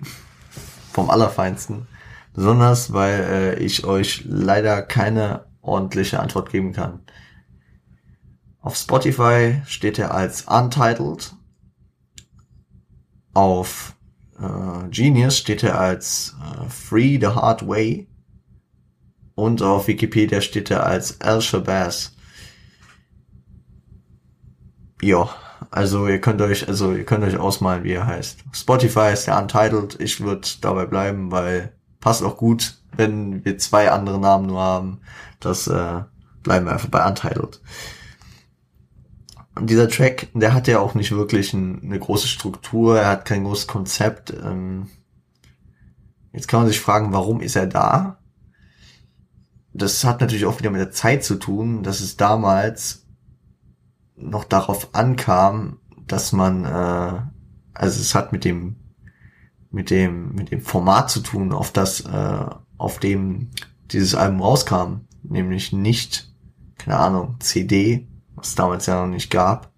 [0.93, 1.89] vom Allerfeinsten.
[2.35, 7.01] Besonders, weil äh, ich euch leider keine ordentliche Antwort geben kann.
[8.61, 11.35] Auf Spotify steht er als Untitled.
[13.33, 13.97] Auf
[14.39, 18.09] äh, Genius steht er als äh, Free the Hard Way.
[19.35, 22.15] Und auf Wikipedia steht er als Al Shabazz.
[25.01, 25.31] Ja,
[25.71, 28.45] also ihr könnt euch, also ihr könnt euch ausmalen, wie er heißt.
[28.53, 30.01] Spotify ist der Untitled.
[30.01, 35.01] Ich würde dabei bleiben, weil passt auch gut, wenn wir zwei andere Namen nur haben.
[35.41, 36.03] Das äh,
[36.43, 37.61] bleiben wir einfach bei Untitled.
[39.55, 43.25] Und dieser Track, der hat ja auch nicht wirklich ein, eine große Struktur, er hat
[43.25, 44.33] kein großes Konzept.
[44.33, 44.89] Ähm,
[46.33, 48.19] jetzt kann man sich fragen, warum ist er da?
[49.73, 53.04] Das hat natürlich auch wieder mit der Zeit zu tun, dass es damals
[54.17, 57.23] noch darauf ankam, dass man, äh,
[57.73, 58.77] also es hat mit dem,
[59.71, 62.47] mit dem, mit dem Format zu tun, auf das, äh,
[62.79, 63.51] auf dem
[63.91, 66.33] dieses Album rauskam, nämlich nicht,
[66.79, 69.73] keine Ahnung, CD, was es damals ja noch nicht gab,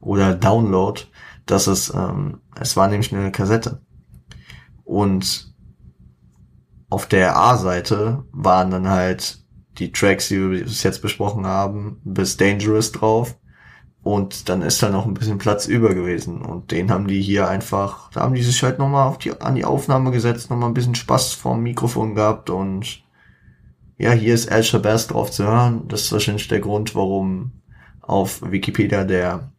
[0.00, 1.02] oder Download,
[1.46, 3.80] dass es, ähm, es war nämlich eine Kassette.
[4.84, 5.54] Und
[6.88, 9.44] auf der A-Seite waren dann halt
[9.78, 13.36] die Tracks, die wir bis jetzt besprochen haben, bis Dangerous drauf.
[14.06, 16.40] Und dann ist da noch ein bisschen Platz über gewesen.
[16.40, 19.56] Und den haben die hier einfach, da haben die sich halt nochmal auf die, an
[19.56, 23.02] die Aufnahme gesetzt, nochmal ein bisschen Spaß vorm Mikrofon gehabt und
[23.98, 25.88] ja, hier ist El Shabazz drauf zu hören.
[25.88, 27.50] Das ist wahrscheinlich der Grund, warum
[28.00, 29.50] auf Wikipedia der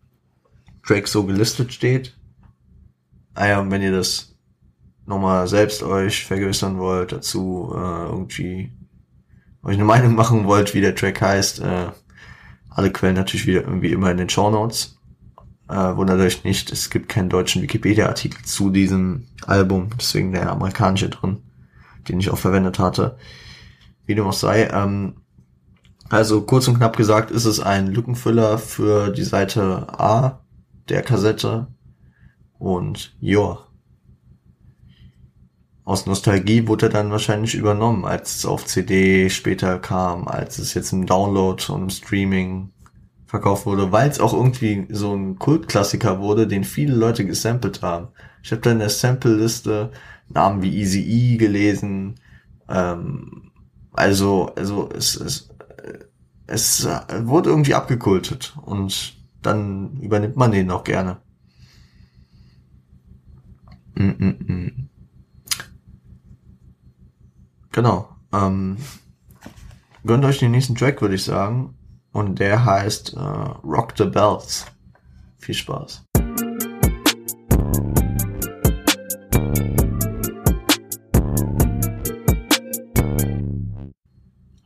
[0.82, 2.18] Track so gelistet steht.
[3.34, 4.34] Ah ja, und wenn ihr das
[5.06, 8.72] nochmal selbst euch vergewissern wollt, dazu äh, irgendwie
[9.62, 11.88] euch eine Meinung machen wollt, wie der Track heißt, äh,
[12.78, 15.00] alle Quellen natürlich wieder irgendwie immer in den Show Notes.
[15.68, 21.10] Äh, wundert euch nicht, es gibt keinen deutschen Wikipedia-Artikel zu diesem Album, deswegen der amerikanische
[21.10, 21.42] drin,
[22.08, 23.18] den ich auch verwendet hatte.
[24.06, 24.68] Wie dem auch sei.
[24.68, 25.16] Ähm,
[26.08, 30.46] also kurz und knapp gesagt ist es ein Lückenfüller für die Seite A
[30.88, 31.68] der Kassette.
[32.60, 33.58] Und ja,
[35.88, 40.73] aus Nostalgie wurde er dann wahrscheinlich übernommen, als es auf CD später kam, als es
[40.73, 42.73] jetzt im Download und im Streaming
[43.26, 48.10] verkauft wurde, weil es auch irgendwie so ein Kultklassiker wurde, den viele Leute gesampelt haben.
[48.43, 49.91] Ich habe da in der Sample-Liste
[50.28, 52.15] Namen wie Easy E gelesen.
[52.67, 53.52] Ähm,
[53.93, 55.50] also, also es, es
[56.47, 56.86] es
[57.21, 61.17] wurde irgendwie abgekultet und dann übernimmt man den auch gerne.
[63.95, 64.87] Mm -mm -mm.
[67.78, 68.10] Genau.
[68.34, 68.78] Ähm,
[70.04, 71.76] gönnt euch den nächsten Track, würde ich sagen.
[72.12, 74.66] Und der heißt äh, Rock the Bells.
[75.38, 76.04] Viel Spaß.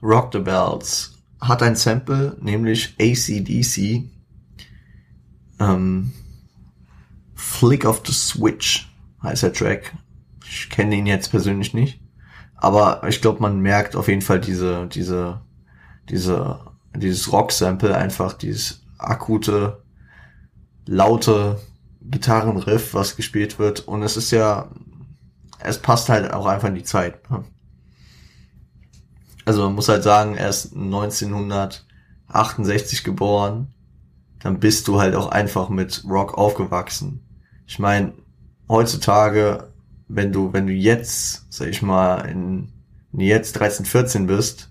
[0.02, 4.10] Rock the Bells hat ein Sample, nämlich ACDC.
[5.60, 6.14] Ähm,
[7.36, 8.90] Flick of the Switch
[9.22, 9.98] heißt der Track.
[10.46, 12.00] Ich kenne ihn jetzt persönlich nicht.
[12.62, 15.42] Aber ich glaube, man merkt auf jeden Fall diese, diese,
[16.10, 16.60] diese,
[16.96, 19.82] dieses Rock-Sample, einfach dieses akute,
[20.86, 21.60] laute
[22.02, 23.88] Gitarrenriff, was gespielt wird.
[23.88, 24.70] Und es ist ja,
[25.58, 27.32] es passt halt auch einfach in die Zeit.
[27.32, 27.44] Ne?
[29.44, 33.74] Also man muss halt sagen, er ist 1968 geboren.
[34.38, 37.26] Dann bist du halt auch einfach mit Rock aufgewachsen.
[37.66, 38.14] Ich meine,
[38.70, 39.71] heutzutage,
[40.14, 42.70] wenn du, wenn du jetzt, sag ich mal, in,
[43.12, 44.70] wenn jetzt 13, 14 bist,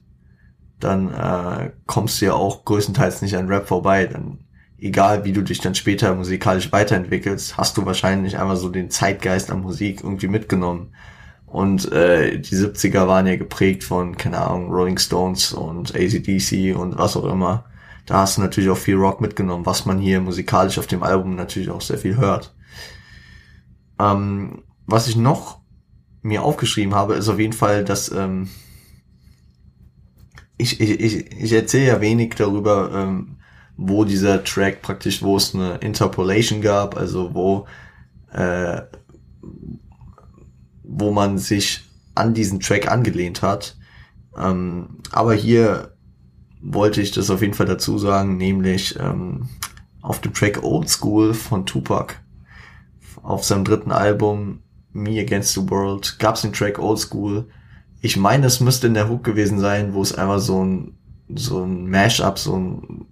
[0.78, 4.06] dann äh, kommst du ja auch größtenteils nicht an Rap vorbei.
[4.06, 4.40] Dann,
[4.78, 9.50] egal wie du dich dann später musikalisch weiterentwickelst, hast du wahrscheinlich einfach so den Zeitgeist
[9.50, 10.94] an Musik irgendwie mitgenommen.
[11.46, 16.96] Und äh, die 70er waren ja geprägt von, keine Ahnung, Rolling Stones und ACDC und
[16.96, 17.64] was auch immer.
[18.06, 21.34] Da hast du natürlich auch viel Rock mitgenommen, was man hier musikalisch auf dem Album
[21.34, 22.54] natürlich auch sehr viel hört.
[23.98, 25.60] Ähm, was ich noch
[26.22, 28.48] mir aufgeschrieben habe, ist auf jeden Fall, dass ähm,
[30.58, 33.36] ich, ich, ich, ich erzähle ja wenig darüber, ähm,
[33.76, 37.66] wo dieser Track praktisch, wo es eine Interpolation gab, also wo
[38.32, 38.82] äh,
[40.82, 41.82] wo man sich
[42.14, 43.76] an diesen Track angelehnt hat.
[44.36, 45.94] Ähm, aber hier
[46.60, 49.48] wollte ich das auf jeden Fall dazu sagen, nämlich ähm,
[50.02, 52.16] auf dem Track Old School von Tupac
[53.22, 57.48] auf seinem dritten Album Me Against the World gab es den Track Old School.
[58.00, 60.96] Ich meine, es müsste in der Hook gewesen sein, wo es einmal so ein
[61.34, 63.06] so ein Mashup, so ein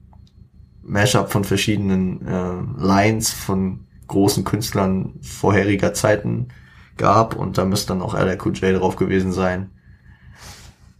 [0.83, 6.49] Mashup von verschiedenen äh, Lines von großen Künstlern vorheriger Zeiten
[6.97, 9.71] gab und da müsste dann auch LL drauf gewesen sein.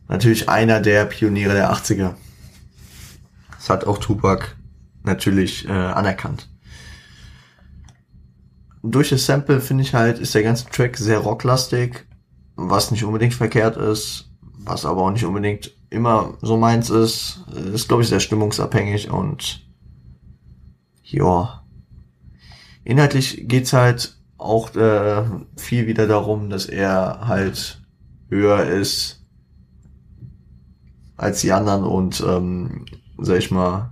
[0.07, 2.15] Natürlich einer der Pioniere der 80er.
[3.51, 4.57] Das hat auch Tupac
[5.03, 6.49] natürlich äh, anerkannt.
[8.83, 12.07] Durch das Sample finde ich halt, ist der ganze Track sehr rocklastig,
[12.57, 17.45] was nicht unbedingt verkehrt ist, was aber auch nicht unbedingt immer so meins ist.
[17.73, 19.67] Ist, glaube ich, sehr stimmungsabhängig und
[21.03, 21.65] ja,
[22.85, 25.25] inhaltlich geht's halt auch äh,
[25.57, 27.83] viel wieder darum, dass er halt
[28.29, 29.25] höher ist
[31.17, 32.87] als die anderen und ähm,
[33.19, 33.91] sag ich mal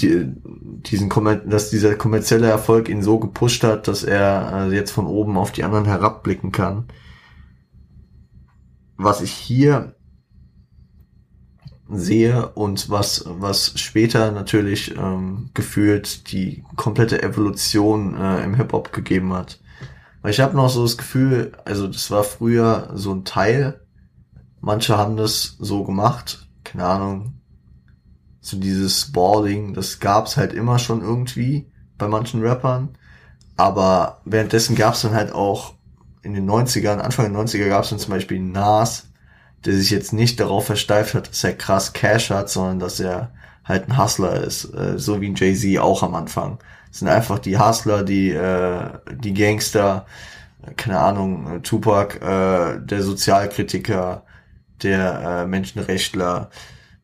[0.00, 1.08] die, diesen
[1.48, 5.52] dass dieser kommerzielle Erfolg ihn so gepusht hat, dass er äh, jetzt von oben auf
[5.52, 6.86] die anderen herabblicken kann.
[8.96, 9.96] Was ich hier
[11.88, 19.32] sehe und was, was später natürlich ähm, gefühlt die komplette Evolution äh, im Hip-Hop gegeben
[19.32, 19.60] hat.
[20.22, 23.80] Weil ich habe noch so das Gefühl, also das war früher so ein Teil,
[24.60, 27.35] manche haben das so gemacht, keine Ahnung,
[28.46, 31.66] so dieses Balling, das gab's halt immer schon irgendwie
[31.98, 32.90] bei manchen Rappern,
[33.56, 35.74] aber währenddessen gab's dann halt auch
[36.22, 39.08] in den 90ern, Anfang der 90er gab's dann zum Beispiel Nas,
[39.64, 43.32] der sich jetzt nicht darauf versteift hat, dass er krass Cash hat, sondern dass er
[43.64, 46.58] halt ein Hustler ist, äh, so wie ein Jay-Z auch am Anfang.
[46.90, 50.06] Das sind einfach die Hustler, die, äh, die Gangster,
[50.76, 54.22] keine Ahnung, Tupac, äh, der Sozialkritiker,
[54.84, 56.50] der äh, Menschenrechtler,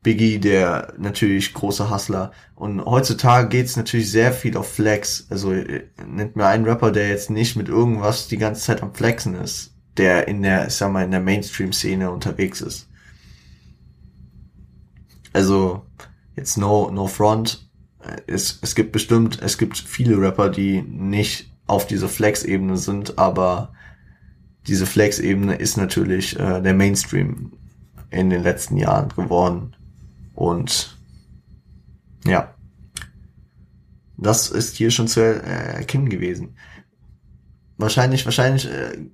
[0.02, 2.32] Biggie, der natürlich große Hustler.
[2.54, 5.26] Und heutzutage geht's natürlich sehr viel auf Flex.
[5.30, 8.94] Also äh, nennt mir einen Rapper, der jetzt nicht mit irgendwas die ganze Zeit am
[8.94, 12.88] Flexen ist der in der, ich sag mal, in der Mainstream-Szene unterwegs ist.
[15.32, 15.82] Also,
[16.36, 17.68] jetzt no, no front.
[18.26, 23.72] Es, es gibt bestimmt, es gibt viele Rapper, die nicht auf dieser Flex-Ebene sind, aber
[24.66, 27.52] diese Flex-Ebene ist natürlich äh, der Mainstream
[28.10, 29.76] in den letzten Jahren geworden.
[30.42, 30.98] Und
[32.24, 32.52] ja,
[34.16, 36.56] das ist hier schon zu erkennen gewesen.
[37.76, 39.06] Wahrscheinlich, wahrscheinlich äh,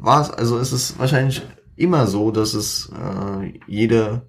[0.00, 1.42] war es, also ist es wahrscheinlich
[1.76, 4.22] immer so, dass es äh, jede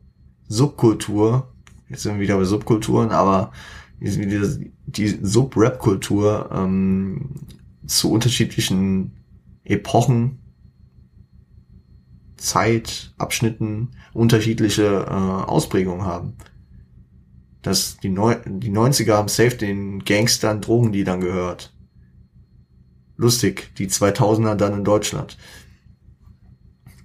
[0.49, 1.53] Subkultur,
[1.87, 3.53] jetzt sind wir wieder bei Subkulturen, aber
[4.01, 7.35] die, die Sub-Rap-Kultur ähm,
[7.85, 9.13] zu unterschiedlichen
[9.63, 10.39] Epochen,
[12.37, 16.35] Zeitabschnitten unterschiedliche äh, Ausprägungen haben.
[17.61, 21.73] Dass die, Neu die 90er haben safe den Gangstern, Drogendealern gehört
[23.17, 25.37] lustig, die 2000er dann in Deutschland.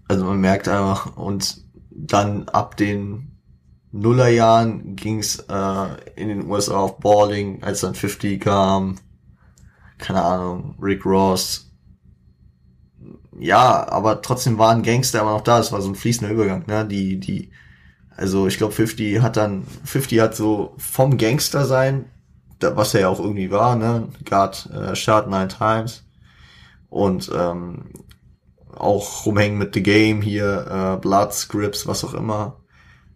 [0.07, 3.39] Also man merkt einfach, und dann ab den
[3.91, 8.99] Nullerjahren ging's äh, in den USA auf Balling, als dann 50 kam,
[9.99, 11.72] keine Ahnung, Rick Ross.
[13.39, 16.87] Ja, aber trotzdem waren Gangster immer noch da, es war so ein fließender Übergang, ne?
[16.87, 17.51] Die, die,
[18.17, 22.07] also ich glaube 50 hat dann, 50 hat so vom Gangster sein
[22.63, 24.09] was er ja auch irgendwie war, ne?
[24.29, 26.05] God äh, Shot Nine Times.
[26.89, 27.91] Und ähm,
[28.77, 30.67] auch rumhängen mit The Game hier,
[30.97, 32.61] äh, Blood Scripts, was auch immer.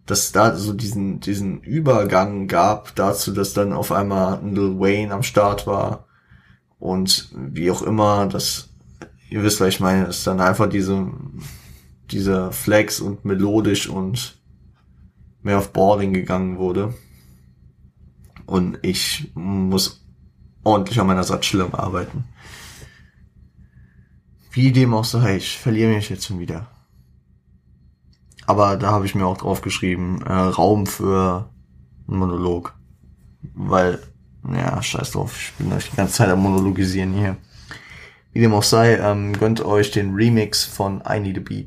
[0.05, 5.13] Dass da so diesen, diesen Übergang gab dazu, dass dann auf einmal ein Lil Wayne
[5.13, 6.05] am Start war.
[6.79, 8.66] Und wie auch immer, dass,
[9.29, 11.11] ihr wisst, was ich meine, dass dann einfach diese,
[12.11, 14.37] diese Flex und melodisch und
[15.41, 16.93] mehr auf Boarding gegangen wurde
[18.47, 20.03] und ich muss
[20.63, 22.25] ordentlich an meiner Satzstellung arbeiten.
[24.51, 26.67] Wie dem auch sei, ich verliere mich jetzt schon wieder.
[28.47, 31.49] Aber da habe ich mir auch drauf geschrieben, äh, Raum für
[32.07, 32.73] einen Monolog.
[33.53, 34.01] Weil,
[34.51, 37.37] ja, scheiß drauf, ich bin die ganze Zeit am Monologisieren hier.
[38.37, 41.65] Wie dem auch sei, ähm, gönnt euch den Remix von I Need a Beat.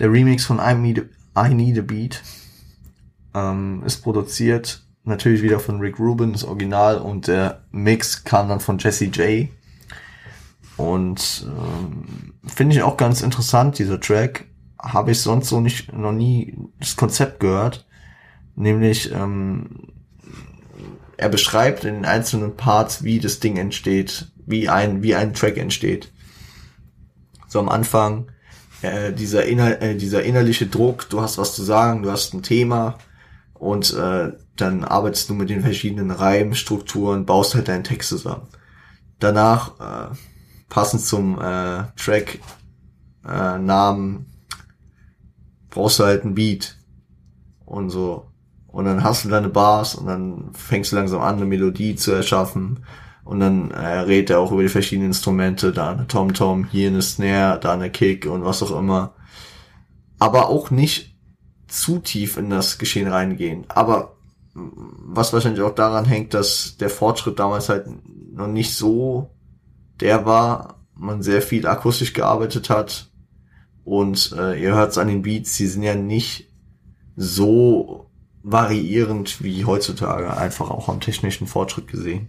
[0.00, 2.20] Der Remix von I Need, I Need a Beat
[3.34, 8.58] ähm, ist produziert natürlich wieder von Rick Rubin, das Original, und der Mix kam dann
[8.58, 9.48] von Jesse J.
[10.76, 14.48] Und ähm, finde ich auch ganz interessant, dieser Track.
[14.76, 17.84] Habe ich sonst so nicht noch nie das Konzept gehört.
[18.58, 19.92] Nämlich, ähm,
[21.16, 25.58] er beschreibt in den einzelnen Parts, wie das Ding entsteht, wie ein, wie ein Track
[25.58, 26.12] entsteht.
[27.46, 28.32] So am Anfang
[28.82, 32.42] äh, dieser, inner, äh, dieser innerliche Druck, du hast was zu sagen, du hast ein
[32.42, 32.98] Thema
[33.54, 38.48] und äh, dann arbeitest du mit den verschiedenen Reimstrukturen, baust halt deinen Text zusammen.
[39.20, 40.16] Danach, äh,
[40.68, 42.40] passend zum äh, Track
[43.24, 44.26] äh, Namen,
[45.70, 46.76] brauchst du halt ein Beat
[47.64, 48.27] und so.
[48.68, 52.12] Und dann hast du deine Bars und dann fängst du langsam an, eine Melodie zu
[52.12, 52.84] erschaffen
[53.24, 57.02] und dann äh, redet er auch über die verschiedenen Instrumente, da eine Tom-Tom, hier eine
[57.02, 59.14] Snare, da eine Kick und was auch immer.
[60.18, 61.16] Aber auch nicht
[61.66, 63.64] zu tief in das Geschehen reingehen.
[63.68, 64.16] Aber
[64.54, 67.86] was wahrscheinlich auch daran hängt, dass der Fortschritt damals halt
[68.32, 69.30] noch nicht so
[70.00, 73.10] der war, man sehr viel akustisch gearbeitet hat
[73.84, 76.50] Und äh, ihr hört es an den Beats, die sind ja nicht
[77.16, 78.07] so
[78.42, 82.28] variierend wie heutzutage, einfach auch am technischen Fortschritt gesehen.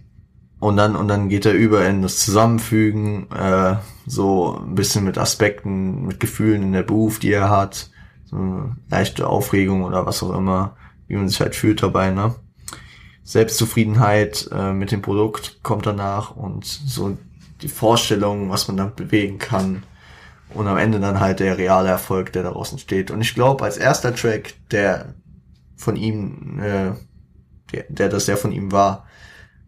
[0.58, 5.16] Und dann, und dann geht er über in das Zusammenfügen, äh, so ein bisschen mit
[5.16, 7.90] Aspekten, mit Gefühlen in der Beruf, die er hat,
[8.26, 10.76] so leichte Aufregung oder was auch immer,
[11.08, 12.34] wie man sich halt fühlt dabei, ne?
[13.24, 17.16] Selbstzufriedenheit äh, mit dem Produkt kommt danach und so
[17.62, 19.84] die Vorstellung, was man damit bewegen kann.
[20.52, 23.12] Und am Ende dann halt der reale Erfolg, der daraus entsteht.
[23.12, 25.14] Und ich glaube, als erster Track, der
[25.80, 26.92] von ihm, äh,
[27.72, 29.06] der, der das ja von ihm war,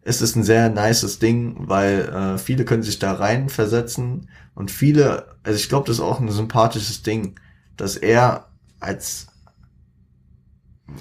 [0.03, 4.71] ist es ein sehr nices Ding, weil äh, viele können sich da rein versetzen und
[4.71, 7.39] viele, also ich glaube, das ist auch ein sympathisches Ding,
[7.77, 8.49] dass er
[8.81, 9.29] als,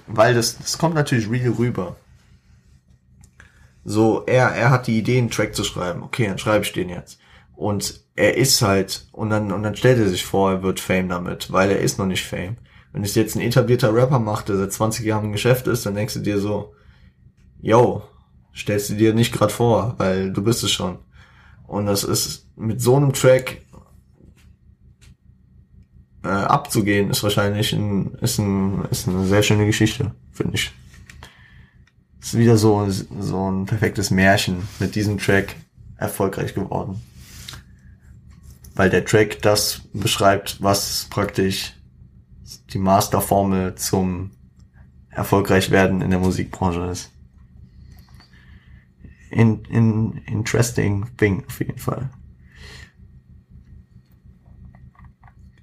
[0.07, 1.97] weil das, das kommt natürlich real rüber.
[3.83, 6.03] So, er, er hat die Idee, einen Track zu schreiben.
[6.03, 7.19] Okay, dann schreibe ich den jetzt.
[7.55, 11.09] Und er ist halt, und dann, und dann stellt er sich vor, er wird Fame
[11.09, 12.57] damit, weil er ist noch nicht Fame.
[12.93, 15.95] Wenn es jetzt ein etablierter Rapper macht, der seit 20 Jahren im Geschäft ist, dann
[15.95, 16.73] denkst du dir so,
[17.61, 18.03] yo,
[18.55, 20.99] stellst du dir nicht gerade vor, weil du bist es schon.
[21.67, 23.61] Und das ist mit so einem Track
[26.23, 30.71] äh, abzugehen, ist wahrscheinlich ein, ist, ein, ist eine sehr schöne Geschichte, finde ich.
[32.19, 35.55] Ist wieder so, so ein perfektes Märchen mit diesem Track
[35.97, 37.01] erfolgreich geworden.
[38.75, 41.73] Weil der Track das beschreibt, was praktisch
[42.73, 44.31] die Masterformel zum
[45.09, 47.11] erfolgreich werden in der Musikbranche ist.
[49.29, 52.09] In, in, interesting thing auf jeden Fall.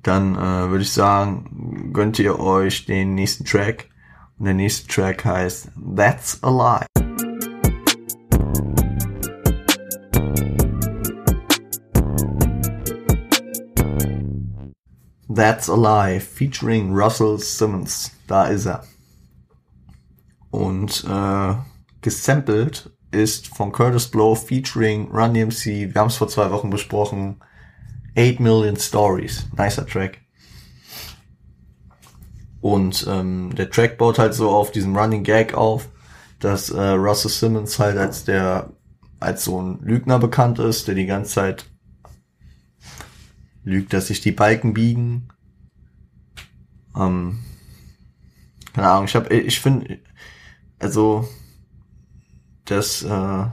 [0.03, 3.89] Dann äh, würde ich sagen, gönnt ihr euch den nächsten Track.
[4.39, 7.08] Und der nächste Track heißt That's a Lie.
[15.39, 18.11] That's a Lie featuring Russell Simmons.
[18.27, 18.83] Da ist er.
[20.51, 21.55] Und äh,
[22.01, 25.95] gesampelt ist von Curtis Blow featuring Run DMC.
[25.95, 27.37] Wir haben es vor zwei Wochen besprochen.
[28.19, 29.47] 8 Million Stories.
[29.57, 30.19] Nicer Track.
[32.61, 35.89] Und ähm, der Track baut halt so auf diesem Running Gag auf,
[36.41, 38.73] dass äh, Russell Simmons halt als der
[39.21, 41.71] als so ein Lügner bekannt ist, der die ganze Zeit
[43.69, 45.29] lügt, dass sich die Balken biegen.
[46.97, 47.39] Ähm,
[48.73, 50.01] keine Ahnung, ich habe, ich finde,
[50.79, 51.29] also
[52.65, 53.47] das, äh,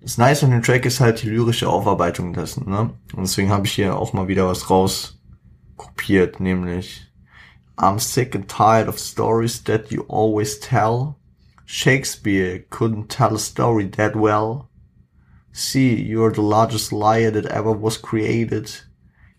[0.00, 2.92] das Nice an dem Track ist halt die lyrische Aufarbeitung dessen, ne?
[3.14, 5.20] Und deswegen habe ich hier auch mal wieder was raus
[5.76, 7.10] kopiert, nämlich
[7.76, 11.16] I'm sick and tired of stories that you always tell.
[11.64, 14.68] Shakespeare couldn't tell a story that well.
[15.56, 18.72] See, you're the largest liar that ever was created.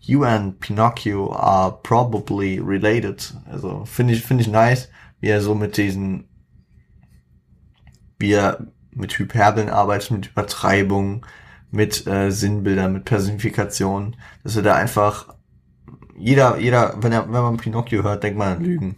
[0.00, 3.22] You and Pinocchio are probably related.
[3.46, 4.88] Also finde ich finde ich nice,
[5.20, 6.24] wie er so mit diesen
[8.18, 11.26] wie er mit Hyperbeln arbeitet, mit Übertreibung,
[11.70, 15.34] mit äh, Sinnbildern, mit Personifikation, dass er da einfach
[16.16, 18.96] jeder, jeder, wenn er, wenn man Pinocchio hört, denkt man an Lügen.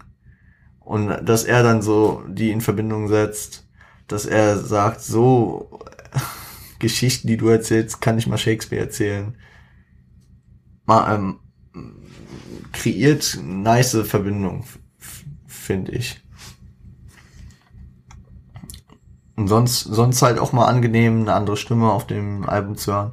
[0.78, 3.66] Und dass er dann so die in Verbindung setzt,
[4.06, 5.80] dass er sagt, so
[6.79, 9.37] Geschichten, die du erzählst, kann ich mal Shakespeare erzählen.
[10.87, 11.41] Mal, ähm,
[12.72, 14.64] kreiert nice Verbindung,
[15.47, 16.20] finde ich.
[19.37, 23.12] Und sonst, sonst halt auch mal angenehm, eine andere Stimme auf dem Album zu hören.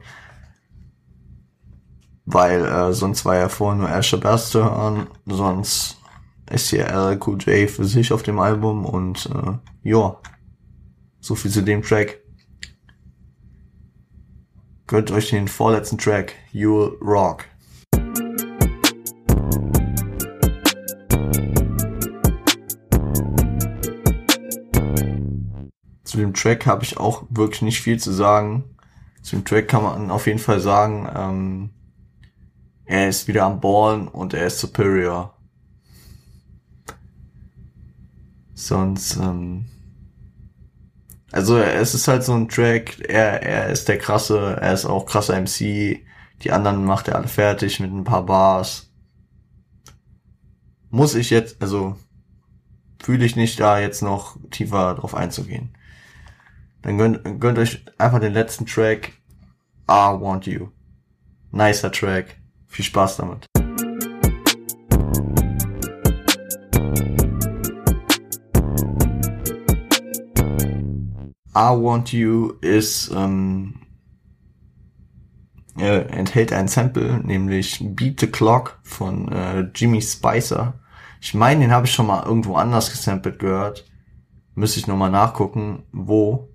[2.25, 5.97] Weil äh, sonst war ja vorher nur Asher Bass zu hören, sonst
[6.49, 9.51] ist hier LQJ für sich auf dem Album und äh,
[9.87, 10.17] ja,
[11.19, 12.24] so viel zu dem Track.
[14.87, 17.45] Gönnt euch den vorletzten Track, You'll Rock.
[26.03, 28.75] Zu dem Track habe ich auch wirklich nicht viel zu sagen.
[29.23, 31.69] Zu dem Track kann man auf jeden Fall sagen, ähm,
[32.85, 35.35] er ist wieder am Ballen und er ist superior.
[38.53, 39.65] Sonst, ähm,
[41.35, 45.05] also es ist halt so ein Track, er, er ist der krasse, er ist auch
[45.05, 45.99] krasser MC,
[46.41, 48.89] die anderen macht er alle fertig mit ein paar Bars.
[50.91, 51.97] Muss ich jetzt, also
[53.03, 55.75] fühle ich nicht da jetzt noch tiefer drauf einzugehen.
[56.83, 59.11] Dann gönnt, gönnt euch einfach den letzten Track,
[59.91, 60.69] I Want You.
[61.51, 62.37] Nicer Track.
[62.67, 63.45] Viel Spaß damit.
[71.55, 73.75] I Want You ist ähm,
[75.77, 80.73] äh, enthält ein Sample, nämlich Beat the Clock von äh, Jimmy Spicer.
[81.21, 83.85] Ich meine, den habe ich schon mal irgendwo anders gesampelt gehört.
[84.53, 86.49] Müsste ich nochmal nachgucken, wo.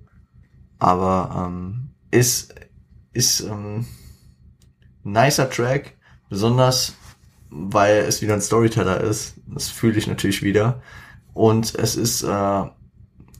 [0.78, 2.54] Aber ähm, ist,
[3.12, 3.86] ist ähm,
[5.02, 5.96] nicer Track,
[6.28, 6.94] besonders
[7.50, 9.34] weil es wieder ein Storyteller ist.
[9.46, 10.80] Das fühle ich natürlich wieder.
[11.34, 12.64] Und es ist, äh,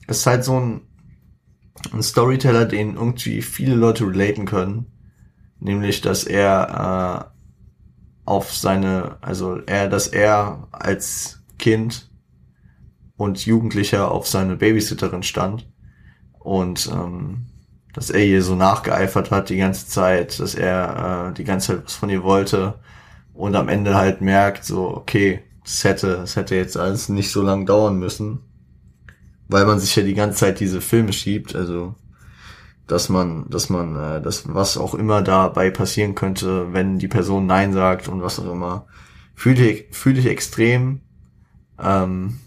[0.07, 0.81] es ist halt so ein,
[1.93, 4.85] ein Storyteller, den irgendwie viele Leute relaten können.
[5.59, 7.31] Nämlich, dass er
[8.25, 12.09] äh, auf seine, also er, dass er als Kind
[13.17, 15.69] und Jugendlicher auf seine Babysitterin stand
[16.39, 17.47] und ähm,
[17.93, 21.85] dass er ihr so nachgeeifert hat die ganze Zeit, dass er äh, die ganze Zeit
[21.85, 22.79] was von ihr wollte
[23.33, 27.41] und am Ende halt merkt, so, okay, das hätte, das hätte jetzt alles nicht so
[27.41, 28.39] lang dauern müssen,
[29.51, 31.95] weil man sich ja die ganze Zeit diese Filme schiebt, also
[32.87, 37.45] dass man, dass man, äh, das was auch immer dabei passieren könnte, wenn die Person
[37.45, 38.87] Nein sagt und was auch immer,
[39.35, 41.01] fühle ich, fühle ich extrem,
[41.81, 42.39] ähm,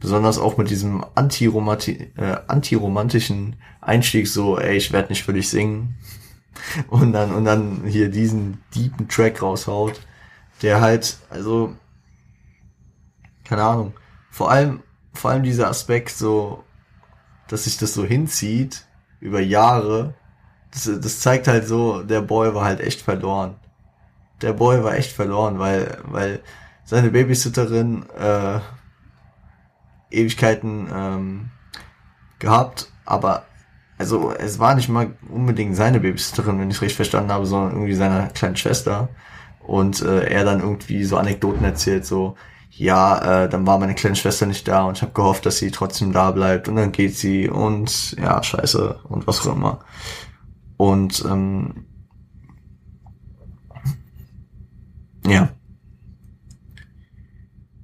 [0.00, 5.96] besonders auch mit diesem äh, antiromantischen Einstieg, so, ey, ich werde nicht für dich singen,
[6.88, 10.00] und dann und dann hier diesen deepen Track raushaut,
[10.62, 11.74] der halt, also
[13.44, 13.94] keine Ahnung,
[14.30, 14.80] vor allem
[15.12, 16.64] vor allem dieser Aspekt so,
[17.48, 18.86] dass sich das so hinzieht
[19.20, 20.14] über Jahre,
[20.72, 23.56] das, das zeigt halt so, der Boy war halt echt verloren.
[24.40, 26.40] Der Boy war echt verloren, weil, weil
[26.84, 28.58] seine Babysitterin äh,
[30.10, 31.50] Ewigkeiten ähm,
[32.38, 33.44] gehabt, aber
[33.98, 37.94] also es war nicht mal unbedingt seine Babysitterin, wenn ich recht verstanden habe, sondern irgendwie
[37.94, 39.08] seiner kleinen Schwester.
[39.60, 42.34] Und äh, er dann irgendwie so Anekdoten erzählt, so,
[42.74, 45.70] ja, äh, dann war meine kleine Schwester nicht da und ich habe gehofft, dass sie
[45.70, 49.80] trotzdem da bleibt und dann geht sie und ja, scheiße und was auch immer.
[50.78, 51.86] Und ähm,
[55.26, 55.50] ja.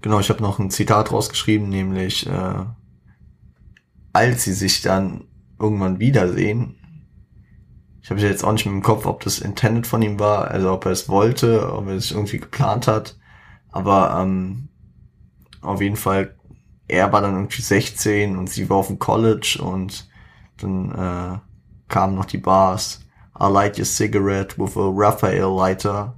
[0.01, 2.65] Genau, ich habe noch ein Zitat rausgeschrieben, nämlich äh,
[4.13, 5.25] als sie sich dann
[5.61, 6.77] irgendwann wiedersehen,
[8.01, 10.73] ich habe jetzt auch nicht mehr im Kopf, ob das intended von ihm war, also
[10.73, 13.19] ob er es wollte, ob er es irgendwie geplant hat,
[13.71, 14.71] aber ähm,
[15.61, 16.35] auf jeden Fall,
[16.87, 20.09] er war dann irgendwie 16 und sie war auf dem College und
[20.59, 21.39] dann äh,
[21.89, 23.01] kamen noch die Bars.
[23.41, 26.15] I light your cigarette with a Raphael lighter.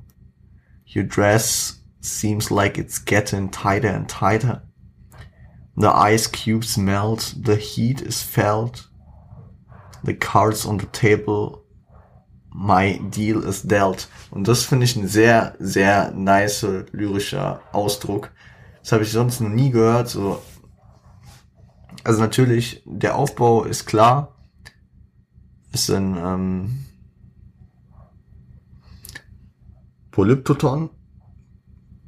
[0.95, 4.63] Your dress seems like it's getting tighter and tighter.
[5.77, 8.89] The ice cubes melt, the heat is felt.
[10.03, 11.63] The cards on the table,
[12.55, 14.09] my deal is dealt.
[14.31, 18.31] Und das finde ich ein sehr, sehr nice lyrischer Ausdruck,
[18.81, 20.09] das habe ich sonst noch nie gehört.
[20.09, 20.43] So.
[22.05, 24.37] Also natürlich, der Aufbau ist klar.
[25.73, 26.85] Es sind ähm,
[30.11, 30.91] Polyptoton,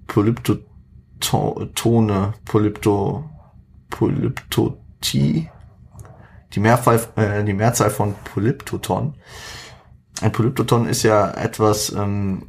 [0.09, 0.65] Polyptotone,
[2.45, 3.31] Polypto,
[3.91, 5.49] Polyptotie,
[6.53, 9.15] die Mehrzahl, äh, die Mehrzahl von Polyptoton.
[10.21, 12.49] Ein Polyptoton ist ja etwas, ähm,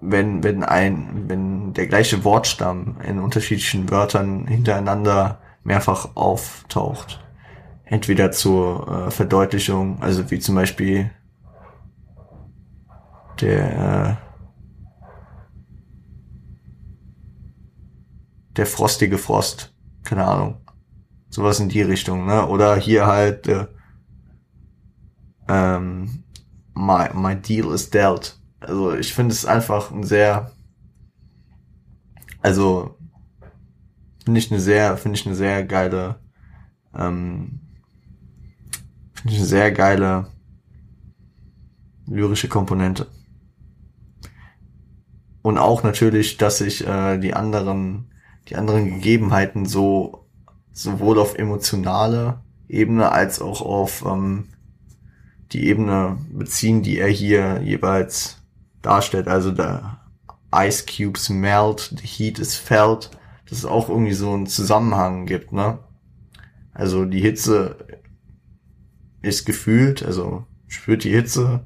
[0.00, 7.22] wenn, wenn ein, wenn der gleiche Wortstamm in unterschiedlichen Wörtern hintereinander mehrfach auftaucht.
[7.84, 11.10] Entweder zur äh, Verdeutlichung, also wie zum Beispiel
[13.40, 14.26] der, äh,
[18.56, 20.58] der frostige Frost, keine Ahnung.
[21.28, 22.46] Sowas in die Richtung, ne?
[22.46, 23.66] Oder hier halt, äh,
[25.48, 26.24] ähm,
[26.74, 30.52] my, my deal is dealt also ich finde es einfach ein sehr,
[32.40, 32.96] also
[34.24, 36.16] finde ich eine sehr, finde ich eine sehr geile,
[36.94, 37.60] ähm,
[39.14, 40.26] finde ich eine sehr geile
[42.06, 43.08] lyrische Komponente.
[45.42, 48.10] Und auch natürlich, dass sich äh, die anderen,
[48.48, 50.26] die anderen Gegebenheiten so
[50.72, 54.48] sowohl auf emotionale Ebene als auch auf ähm,
[55.52, 58.42] die Ebene beziehen, die er hier jeweils
[58.82, 59.28] darstellt.
[59.28, 60.00] Also der
[60.54, 63.10] Ice Cubes melt, the heat is felt,
[63.48, 65.78] dass es auch irgendwie so einen Zusammenhang gibt, ne?
[66.72, 67.76] Also die Hitze
[69.22, 71.64] ist gefühlt, also spürt die Hitze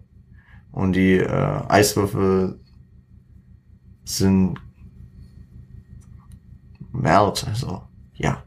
[0.73, 2.61] und die äh, Eiswürfel
[4.05, 4.59] sind
[6.93, 7.83] melt, also
[8.15, 8.43] ja.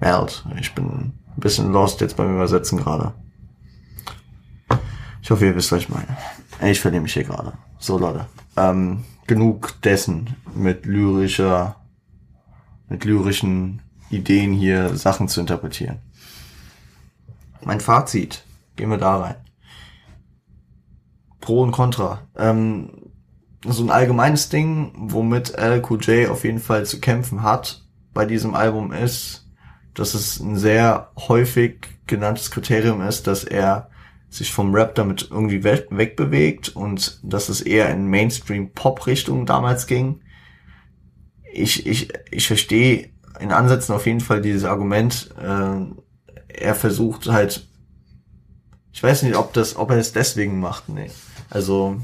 [0.00, 0.44] Melt.
[0.60, 3.14] Ich bin ein bisschen lost jetzt beim Übersetzen gerade.
[5.22, 6.16] Ich hoffe, ihr wisst, was ich meine.
[6.60, 7.52] Ich verliere mich hier gerade.
[7.78, 8.26] So, Leute.
[8.56, 11.76] Ähm, genug dessen mit lyrischer,
[12.88, 16.00] mit lyrischen Ideen hier Sachen zu interpretieren.
[17.62, 18.44] Mein Fazit.
[18.74, 19.36] Gehen wir da rein.
[21.40, 22.22] Pro und Contra.
[22.36, 23.12] Ähm,
[23.64, 28.92] so ein allgemeines Ding, womit LQJ auf jeden Fall zu kämpfen hat bei diesem Album
[28.92, 29.48] ist,
[29.94, 33.91] dass es ein sehr häufig genanntes Kriterium ist, dass er
[34.32, 40.22] sich vom Rap damit irgendwie we wegbewegt und dass es eher in Mainstream-Pop-Richtung damals ging.
[41.52, 43.10] Ich, ich, ich verstehe
[43.40, 45.30] in Ansätzen auf jeden Fall dieses Argument.
[45.38, 45.84] Äh,
[46.48, 47.66] er versucht halt,
[48.92, 50.88] ich weiß nicht, ob das, ob er es deswegen macht.
[50.88, 51.10] Nee.
[51.50, 52.00] Also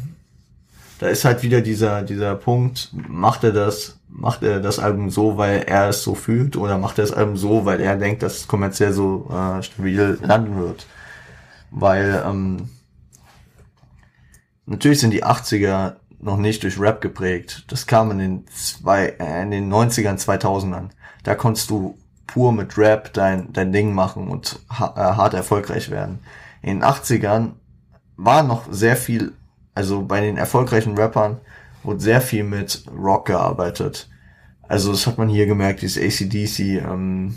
[0.99, 5.39] da ist halt wieder dieser dieser Punkt: Macht er das, macht er das Album so,
[5.39, 8.39] weil er es so fühlt, oder macht er das Album so, weil er denkt, dass
[8.39, 10.87] es kommerziell so äh, stabil landen wird?
[11.71, 12.71] Weil ähm,
[14.67, 17.65] natürlich sind die 80er noch nicht durch Rap geprägt.
[17.69, 20.91] Das kam in den zwei, äh, in den 90ern, 2000ern.
[21.23, 21.97] Da konntest du
[22.27, 26.21] pur mit Rap dein, dein Ding machen und ha äh, hart erfolgreich werden.
[26.63, 27.53] In den 80ern
[28.17, 29.33] war noch sehr viel,
[29.75, 31.41] also bei den erfolgreichen Rappern
[31.83, 34.09] wurde sehr viel mit Rock gearbeitet.
[34.63, 37.35] Also das hat man hier gemerkt, dieses ACDC ähm,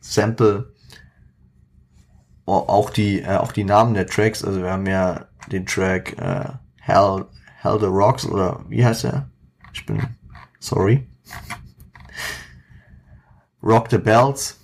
[0.00, 0.72] Sample,
[2.46, 4.44] auch die äh, auch die Namen der Tracks.
[4.44, 7.26] Also wir haben ja den Track äh, Hell
[7.62, 9.28] Hell the Rocks oder wie heißt er?
[9.72, 10.00] Ich bin
[10.60, 11.06] sorry.
[13.62, 14.58] Rock the Bells.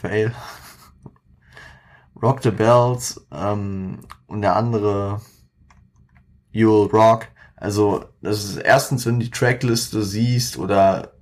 [0.00, 0.32] Fail.
[2.22, 5.20] Rock the Bells ähm, und der andere
[6.52, 7.28] You'll Rock.
[7.56, 11.12] Also, das ist erstens, wenn du die Trackliste siehst oder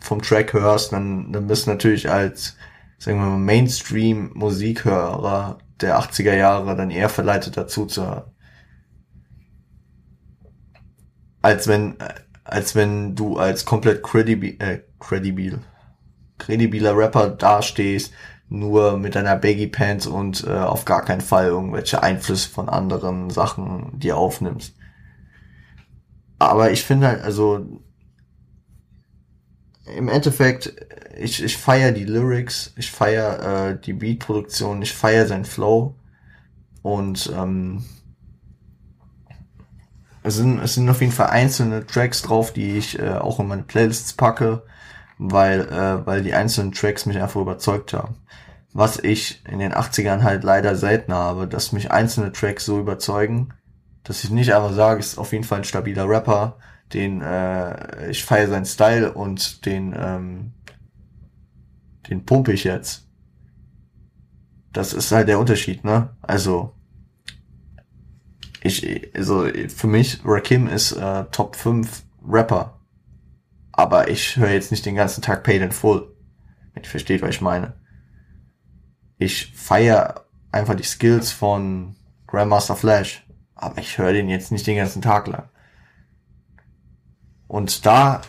[0.00, 2.56] vom Track hörst, dann, dann bist du natürlich als,
[3.00, 8.30] sagen wir mal, Mainstream-Musikhörer der 80er Jahre dann eher verleitet dazu zu hören.
[11.40, 11.96] Als wenn,
[12.44, 15.60] als wenn du als komplett credibil, äh, credibil,
[16.36, 18.12] kredibiler Rapper dastehst,
[18.50, 23.30] nur mit deiner Baggy Pants und äh, auf gar keinen Fall irgendwelche Einflüsse von anderen
[23.30, 24.74] Sachen dir aufnimmst.
[26.38, 27.79] Aber ich finde halt, also
[29.96, 30.74] im Endeffekt,
[31.16, 35.94] ich, ich feiere die Lyrics, ich feiere äh, die Beatproduktion, ich feiere sein Flow
[36.82, 37.84] und ähm,
[40.22, 43.48] es sind, es sind auf jeden Fall einzelne Tracks drauf, die ich äh, auch in
[43.48, 44.62] meine Playlists packe
[45.20, 48.16] weil, äh, weil die einzelnen Tracks mich einfach überzeugt haben.
[48.72, 53.52] Was ich in den 80ern halt leider selten habe, dass mich einzelne Tracks so überzeugen,
[54.02, 56.56] dass ich nicht einfach sage, ist auf jeden Fall ein stabiler Rapper,
[56.92, 60.52] den äh, ich feiere seinen Style und den ähm,
[62.08, 63.08] den pumpe ich jetzt.
[64.72, 66.16] Das ist halt der Unterschied, ne?
[66.22, 66.74] Also
[68.62, 72.80] ich also für mich Rakim ist äh, Top 5 Rapper
[73.80, 76.14] aber ich höre jetzt nicht den ganzen Tag Paid in Full.
[76.74, 77.72] Wenn ihr versteht, was ich meine.
[79.16, 84.76] Ich feiere einfach die Skills von Grandmaster Flash, aber ich höre den jetzt nicht den
[84.76, 85.48] ganzen Tag lang.
[87.50, 88.20] Und da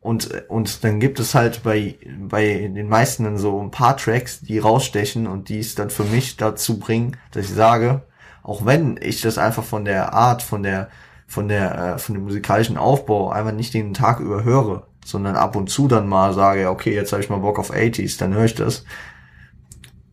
[0.00, 4.40] und und dann gibt es halt bei bei den meisten dann so ein paar Tracks,
[4.40, 8.04] die rausstechen und die es dann für mich dazu bringen, dass ich sage,
[8.42, 10.88] auch wenn ich das einfach von der Art, von der
[11.26, 15.54] von der äh, von dem musikalischen Aufbau einfach nicht den Tag über höre, sondern ab
[15.54, 18.46] und zu dann mal sage, okay, jetzt habe ich mal Bock auf 80s, dann höre
[18.46, 18.86] ich das.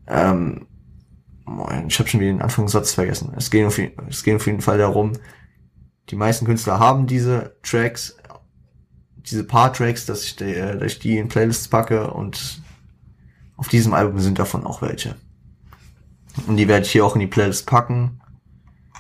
[0.06, 0.68] Ähm,
[1.88, 3.32] ich habe schon wieder den Anfangssatz vergessen.
[3.38, 3.80] Es geht, auf,
[4.10, 5.14] es geht auf jeden Fall darum,
[6.10, 8.18] die meisten Künstler haben diese Tracks,
[9.26, 12.62] diese paar Tracks, dass ich, die, dass ich die in Playlists packe und
[13.56, 15.16] auf diesem Album sind davon auch welche.
[16.48, 18.20] Und die werde ich hier auch in die Playlist packen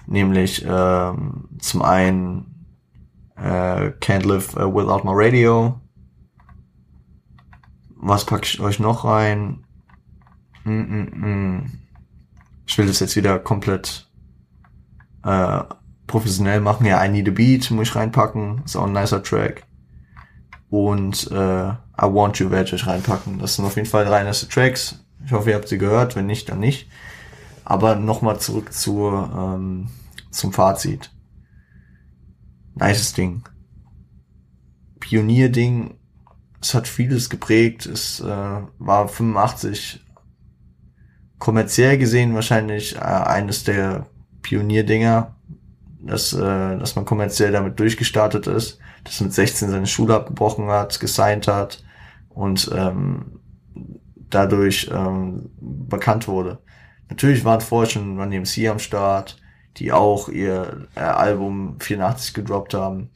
[0.05, 2.67] nämlich ähm, zum einen
[3.35, 5.79] äh, Can't Live uh, Without My Radio.
[7.95, 9.63] Was packe ich euch noch rein?
[10.65, 11.61] Mm -mm -mm.
[12.65, 14.09] Ich will das jetzt wieder komplett
[15.23, 15.63] äh,
[16.07, 16.85] professionell machen.
[16.85, 18.61] Ja, I Need a Beat muss ich reinpacken.
[18.65, 19.65] Ist auch ein nicer Track.
[20.73, 23.37] Und äh, I Want You werde ich reinpacken.
[23.37, 25.05] Das sind auf jeden Fall drei nice Tracks.
[25.23, 26.15] Ich hoffe, ihr habt sie gehört.
[26.15, 26.89] Wenn nicht, dann nicht.
[27.63, 29.89] Aber nochmal zurück zu, ähm,
[30.31, 31.11] zum Fazit.
[32.73, 33.43] Nices Ding.
[34.99, 35.93] Pionierding.
[36.59, 37.85] Es hat vieles geprägt.
[37.85, 40.03] Es äh, war 85
[41.37, 44.07] kommerziell gesehen wahrscheinlich äh, eines der
[44.41, 45.35] Pionierdinger,
[46.01, 46.39] dass, äh,
[46.79, 51.83] dass man kommerziell damit durchgestartet ist, dass mit 16 seine Schule abgebrochen hat, gesigned hat
[52.29, 53.39] und ähm,
[54.29, 56.59] dadurch ähm, bekannt wurde.
[57.09, 59.37] Natürlich waren vorher schon Run DMC am Start,
[59.77, 63.09] die auch ihr äh, Album 84 gedroppt haben.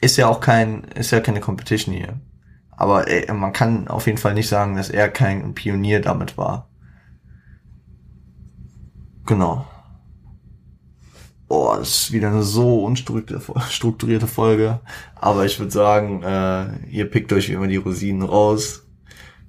[0.00, 2.20] Ist ja auch kein, ist ja keine Competition hier.
[2.70, 6.68] Aber äh, man kann auf jeden Fall nicht sagen, dass er kein Pionier damit war.
[9.26, 9.66] Genau.
[11.52, 14.80] Oh, das ist wieder eine so unstrukturierte Folge.
[15.14, 18.86] Aber ich würde sagen, äh, ihr pickt euch wie immer die Rosinen raus.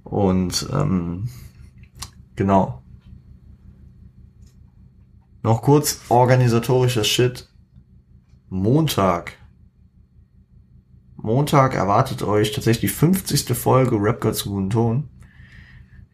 [0.04, 1.30] Und ähm,
[2.36, 2.84] genau.
[5.44, 7.50] Noch kurz organisatorischer Shit.
[8.50, 9.38] Montag.
[11.16, 13.58] Montag erwartet euch tatsächlich die 50.
[13.58, 15.10] Folge Rap Gods Guten Ton.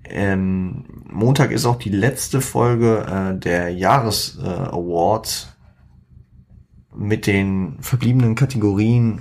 [0.04, 5.56] Ähm, Montag ist auch die letzte Folge äh, der Jahres äh, Awards
[6.96, 9.20] mit den verbliebenen Kategorien.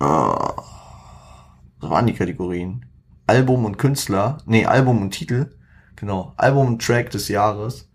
[0.00, 2.86] Äh, was waren die Kategorien?
[3.26, 4.38] Album und Künstler.
[4.46, 5.56] Nee, Album und Titel.
[5.96, 6.34] Genau.
[6.36, 7.88] Album und Track des Jahres.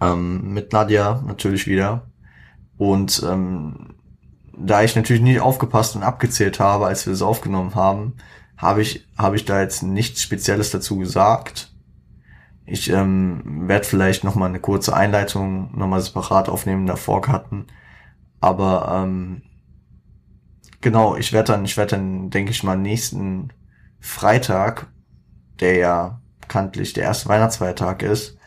[0.00, 2.10] Ähm, mit Nadja natürlich wieder.
[2.76, 3.94] Und ähm,
[4.56, 8.14] da ich natürlich nicht aufgepasst und abgezählt habe, als wir es aufgenommen haben,
[8.56, 11.72] habe ich, habe ich da jetzt nichts Spezielles dazu gesagt.
[12.70, 17.66] Ich ähm, werde vielleicht noch mal eine kurze Einleitung noch mal separat aufnehmen, davor hatten.
[18.40, 19.42] Aber ähm,
[20.80, 23.52] genau, ich werde dann, ich werde dann, denke ich mal, nächsten
[24.00, 24.86] Freitag,
[25.60, 28.38] der ja bekanntlich der erste Weihnachtsfeiertag ist,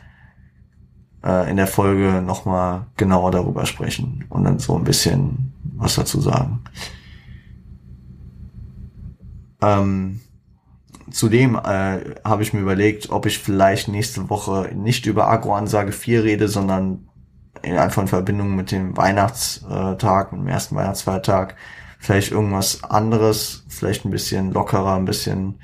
[1.24, 5.96] äh, in der Folge noch mal genauer darüber sprechen und dann so ein bisschen was
[5.96, 6.64] dazu sagen.
[9.60, 10.21] Ähm,
[11.12, 16.24] zudem äh, habe ich mir überlegt, ob ich vielleicht nächste Woche nicht über Agro-Ansage 4
[16.24, 17.08] rede, sondern
[17.62, 21.56] in einfach in Verbindung mit dem Weihnachtstag, mit dem ersten Weihnachtsfeiertag,
[21.98, 25.60] vielleicht irgendwas anderes, vielleicht ein bisschen lockerer, ein bisschen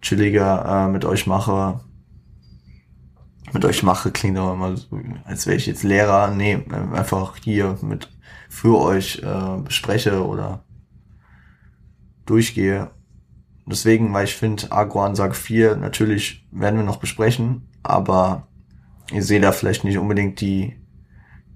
[0.00, 1.80] chilliger äh, mit euch mache.
[3.52, 6.30] Mit euch mache klingt aber immer so, als wäre ich jetzt Lehrer.
[6.30, 8.10] Nee, einfach hier mit
[8.48, 10.64] für euch äh, bespreche oder
[12.26, 12.90] durchgehe
[13.70, 18.48] Deswegen, weil ich finde, Agro-Ansage 4 natürlich werden wir noch besprechen, aber
[19.12, 20.76] ihr seht da vielleicht nicht unbedingt die,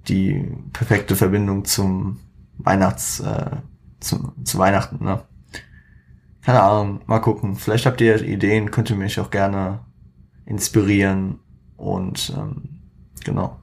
[0.09, 2.21] die perfekte Verbindung zum
[2.59, 3.57] Weihnachts, äh,
[4.01, 5.23] zum, zu Weihnachten, ne?
[6.43, 7.55] Keine Ahnung, mal gucken.
[7.55, 9.81] Vielleicht habt ihr Ideen, könnt ihr mich auch gerne
[10.45, 11.39] inspirieren
[11.77, 12.81] und ähm,
[13.25, 13.61] genau.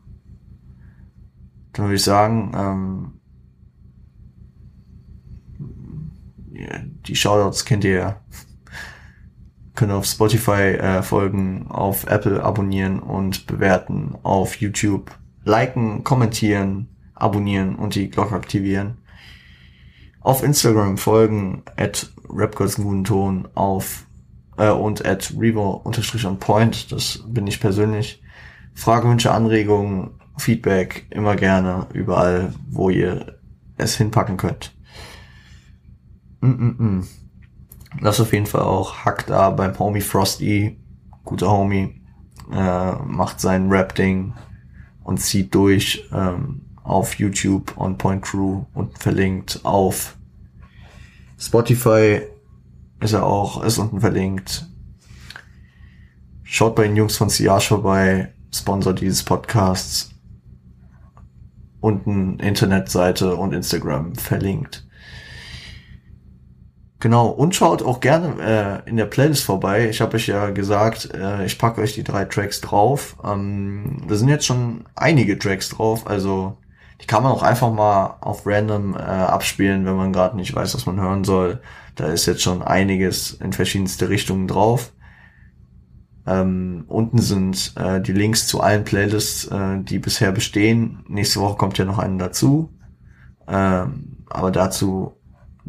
[1.73, 3.18] Dann würde ich sagen, ähm,
[7.07, 8.21] die Shoutouts kennt ihr ja.
[9.75, 15.11] Könnt auf Spotify äh, folgen, auf Apple abonnieren und bewerten, auf YouTube
[15.45, 18.97] liken, kommentieren, abonnieren und die Glocke aktivieren.
[20.21, 22.11] Auf Instagram folgen at
[23.05, 24.05] Ton auf
[24.57, 28.21] äh, und at Revo unterstrich on point, das bin ich persönlich.
[28.73, 33.39] Fragewünsche, Anregungen, Feedback immer gerne überall, wo ihr
[33.77, 34.73] es hinpacken könnt.
[36.41, 37.07] Mm -mm -mm.
[38.01, 40.79] Das auf jeden Fall auch Hack da beim Homie Frosty.
[41.25, 42.01] Guter Homie.
[42.51, 44.33] Äh, macht sein Rap-Ding
[45.03, 50.17] und zieht durch ähm, auf YouTube on Point Crew und verlinkt auf
[51.39, 52.21] Spotify
[52.99, 54.67] ist er auch, ist unten verlinkt.
[56.43, 60.11] Schaut bei den Jungs von Siage vorbei, Sponsor dieses Podcasts.
[61.79, 64.85] Unten Internetseite und Instagram verlinkt.
[67.01, 69.87] Genau, und schaut auch gerne äh, in der Playlist vorbei.
[69.89, 73.15] Ich habe euch ja gesagt, äh, ich packe euch die drei Tracks drauf.
[73.23, 76.57] Ähm, da sind jetzt schon einige Tracks drauf, also
[77.01, 80.75] die kann man auch einfach mal auf random äh, abspielen, wenn man gerade nicht weiß,
[80.75, 81.61] was man hören soll.
[81.95, 84.91] Da ist jetzt schon einiges in verschiedenste Richtungen drauf.
[86.27, 91.05] Ähm, unten sind äh, die Links zu allen Playlists, äh, die bisher bestehen.
[91.07, 92.77] Nächste Woche kommt ja noch eine dazu.
[93.47, 95.18] Ähm, aber dazu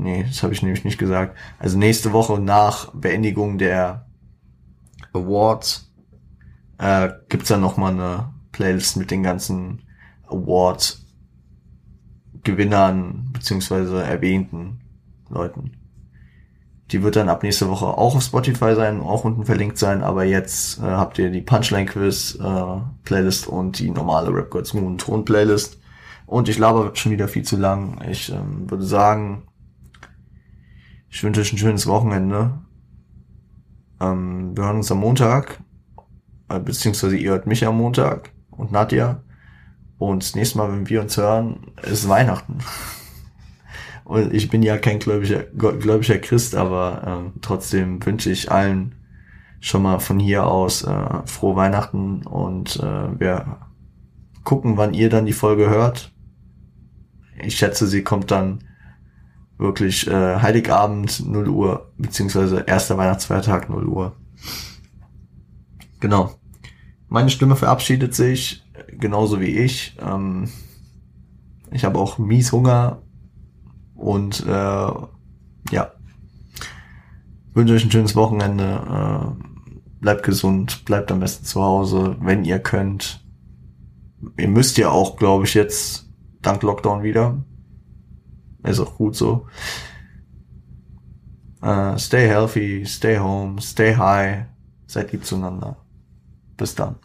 [0.01, 1.37] Nee, das habe ich nämlich nicht gesagt.
[1.59, 4.07] Also nächste Woche nach Beendigung der
[5.13, 5.93] Awards
[6.79, 9.83] äh, gibt's dann noch mal eine Playlist mit den ganzen
[10.27, 11.05] Awards
[12.43, 14.81] Gewinnern beziehungsweise erwähnten
[15.29, 15.73] Leuten.
[16.93, 20.25] Die wird dann ab nächste Woche auch auf Spotify sein, auch unten verlinkt sein, aber
[20.25, 24.97] jetzt äh, habt ihr die Punchline Quiz äh, Playlist und die normale Rap Gods Moon
[24.97, 25.79] Ton Playlist.
[26.25, 28.01] Und ich laber schon wieder viel zu lang.
[28.09, 29.43] Ich ähm, würde sagen,
[31.11, 32.59] ich wünsche euch ein schönes Wochenende.
[34.01, 35.61] Ähm, wir hören uns am Montag,
[36.49, 39.23] äh, beziehungsweise ihr hört mich am Montag und Nadja.
[39.99, 42.59] Und das nächste Mal, wenn wir uns hören, ist Weihnachten.
[44.05, 48.97] Und ich bin ja kein gläubiger, gläubiger Christ, aber ähm, trotzdem wünsche ich allen
[49.61, 53.59] schon mal von hier aus äh, frohe Weihnachten und äh, wir
[54.43, 56.13] gucken, wann ihr dann die Folge hört.
[57.41, 58.65] Ich schätze, sie kommt dann
[59.61, 64.17] wirklich äh, Heiligabend 0 Uhr, beziehungsweise erster Weihnachtsfeiertag 0 Uhr.
[66.01, 66.35] Genau.
[67.09, 68.65] meine Stimme verabschiedet sich,
[68.99, 69.97] genauso wie ich.
[70.01, 70.49] Ähm,
[71.71, 73.03] ich habe auch mies Hunger
[73.95, 75.93] und äh, ja,
[77.53, 79.37] wünsche euch ein schönes Wochenende.
[79.39, 79.45] Äh,
[80.01, 83.23] bleibt gesund, bleibt am besten zu Hause, wenn ihr könnt.
[84.39, 86.09] Ihr müsst ja auch, glaube ich, jetzt
[86.41, 87.45] dank Lockdown wieder.
[88.63, 89.47] Ist auch gut so.
[91.63, 94.47] Uh, stay healthy, stay home, stay high.
[94.87, 95.77] Seid lieb zueinander.
[96.57, 96.97] Bis dann.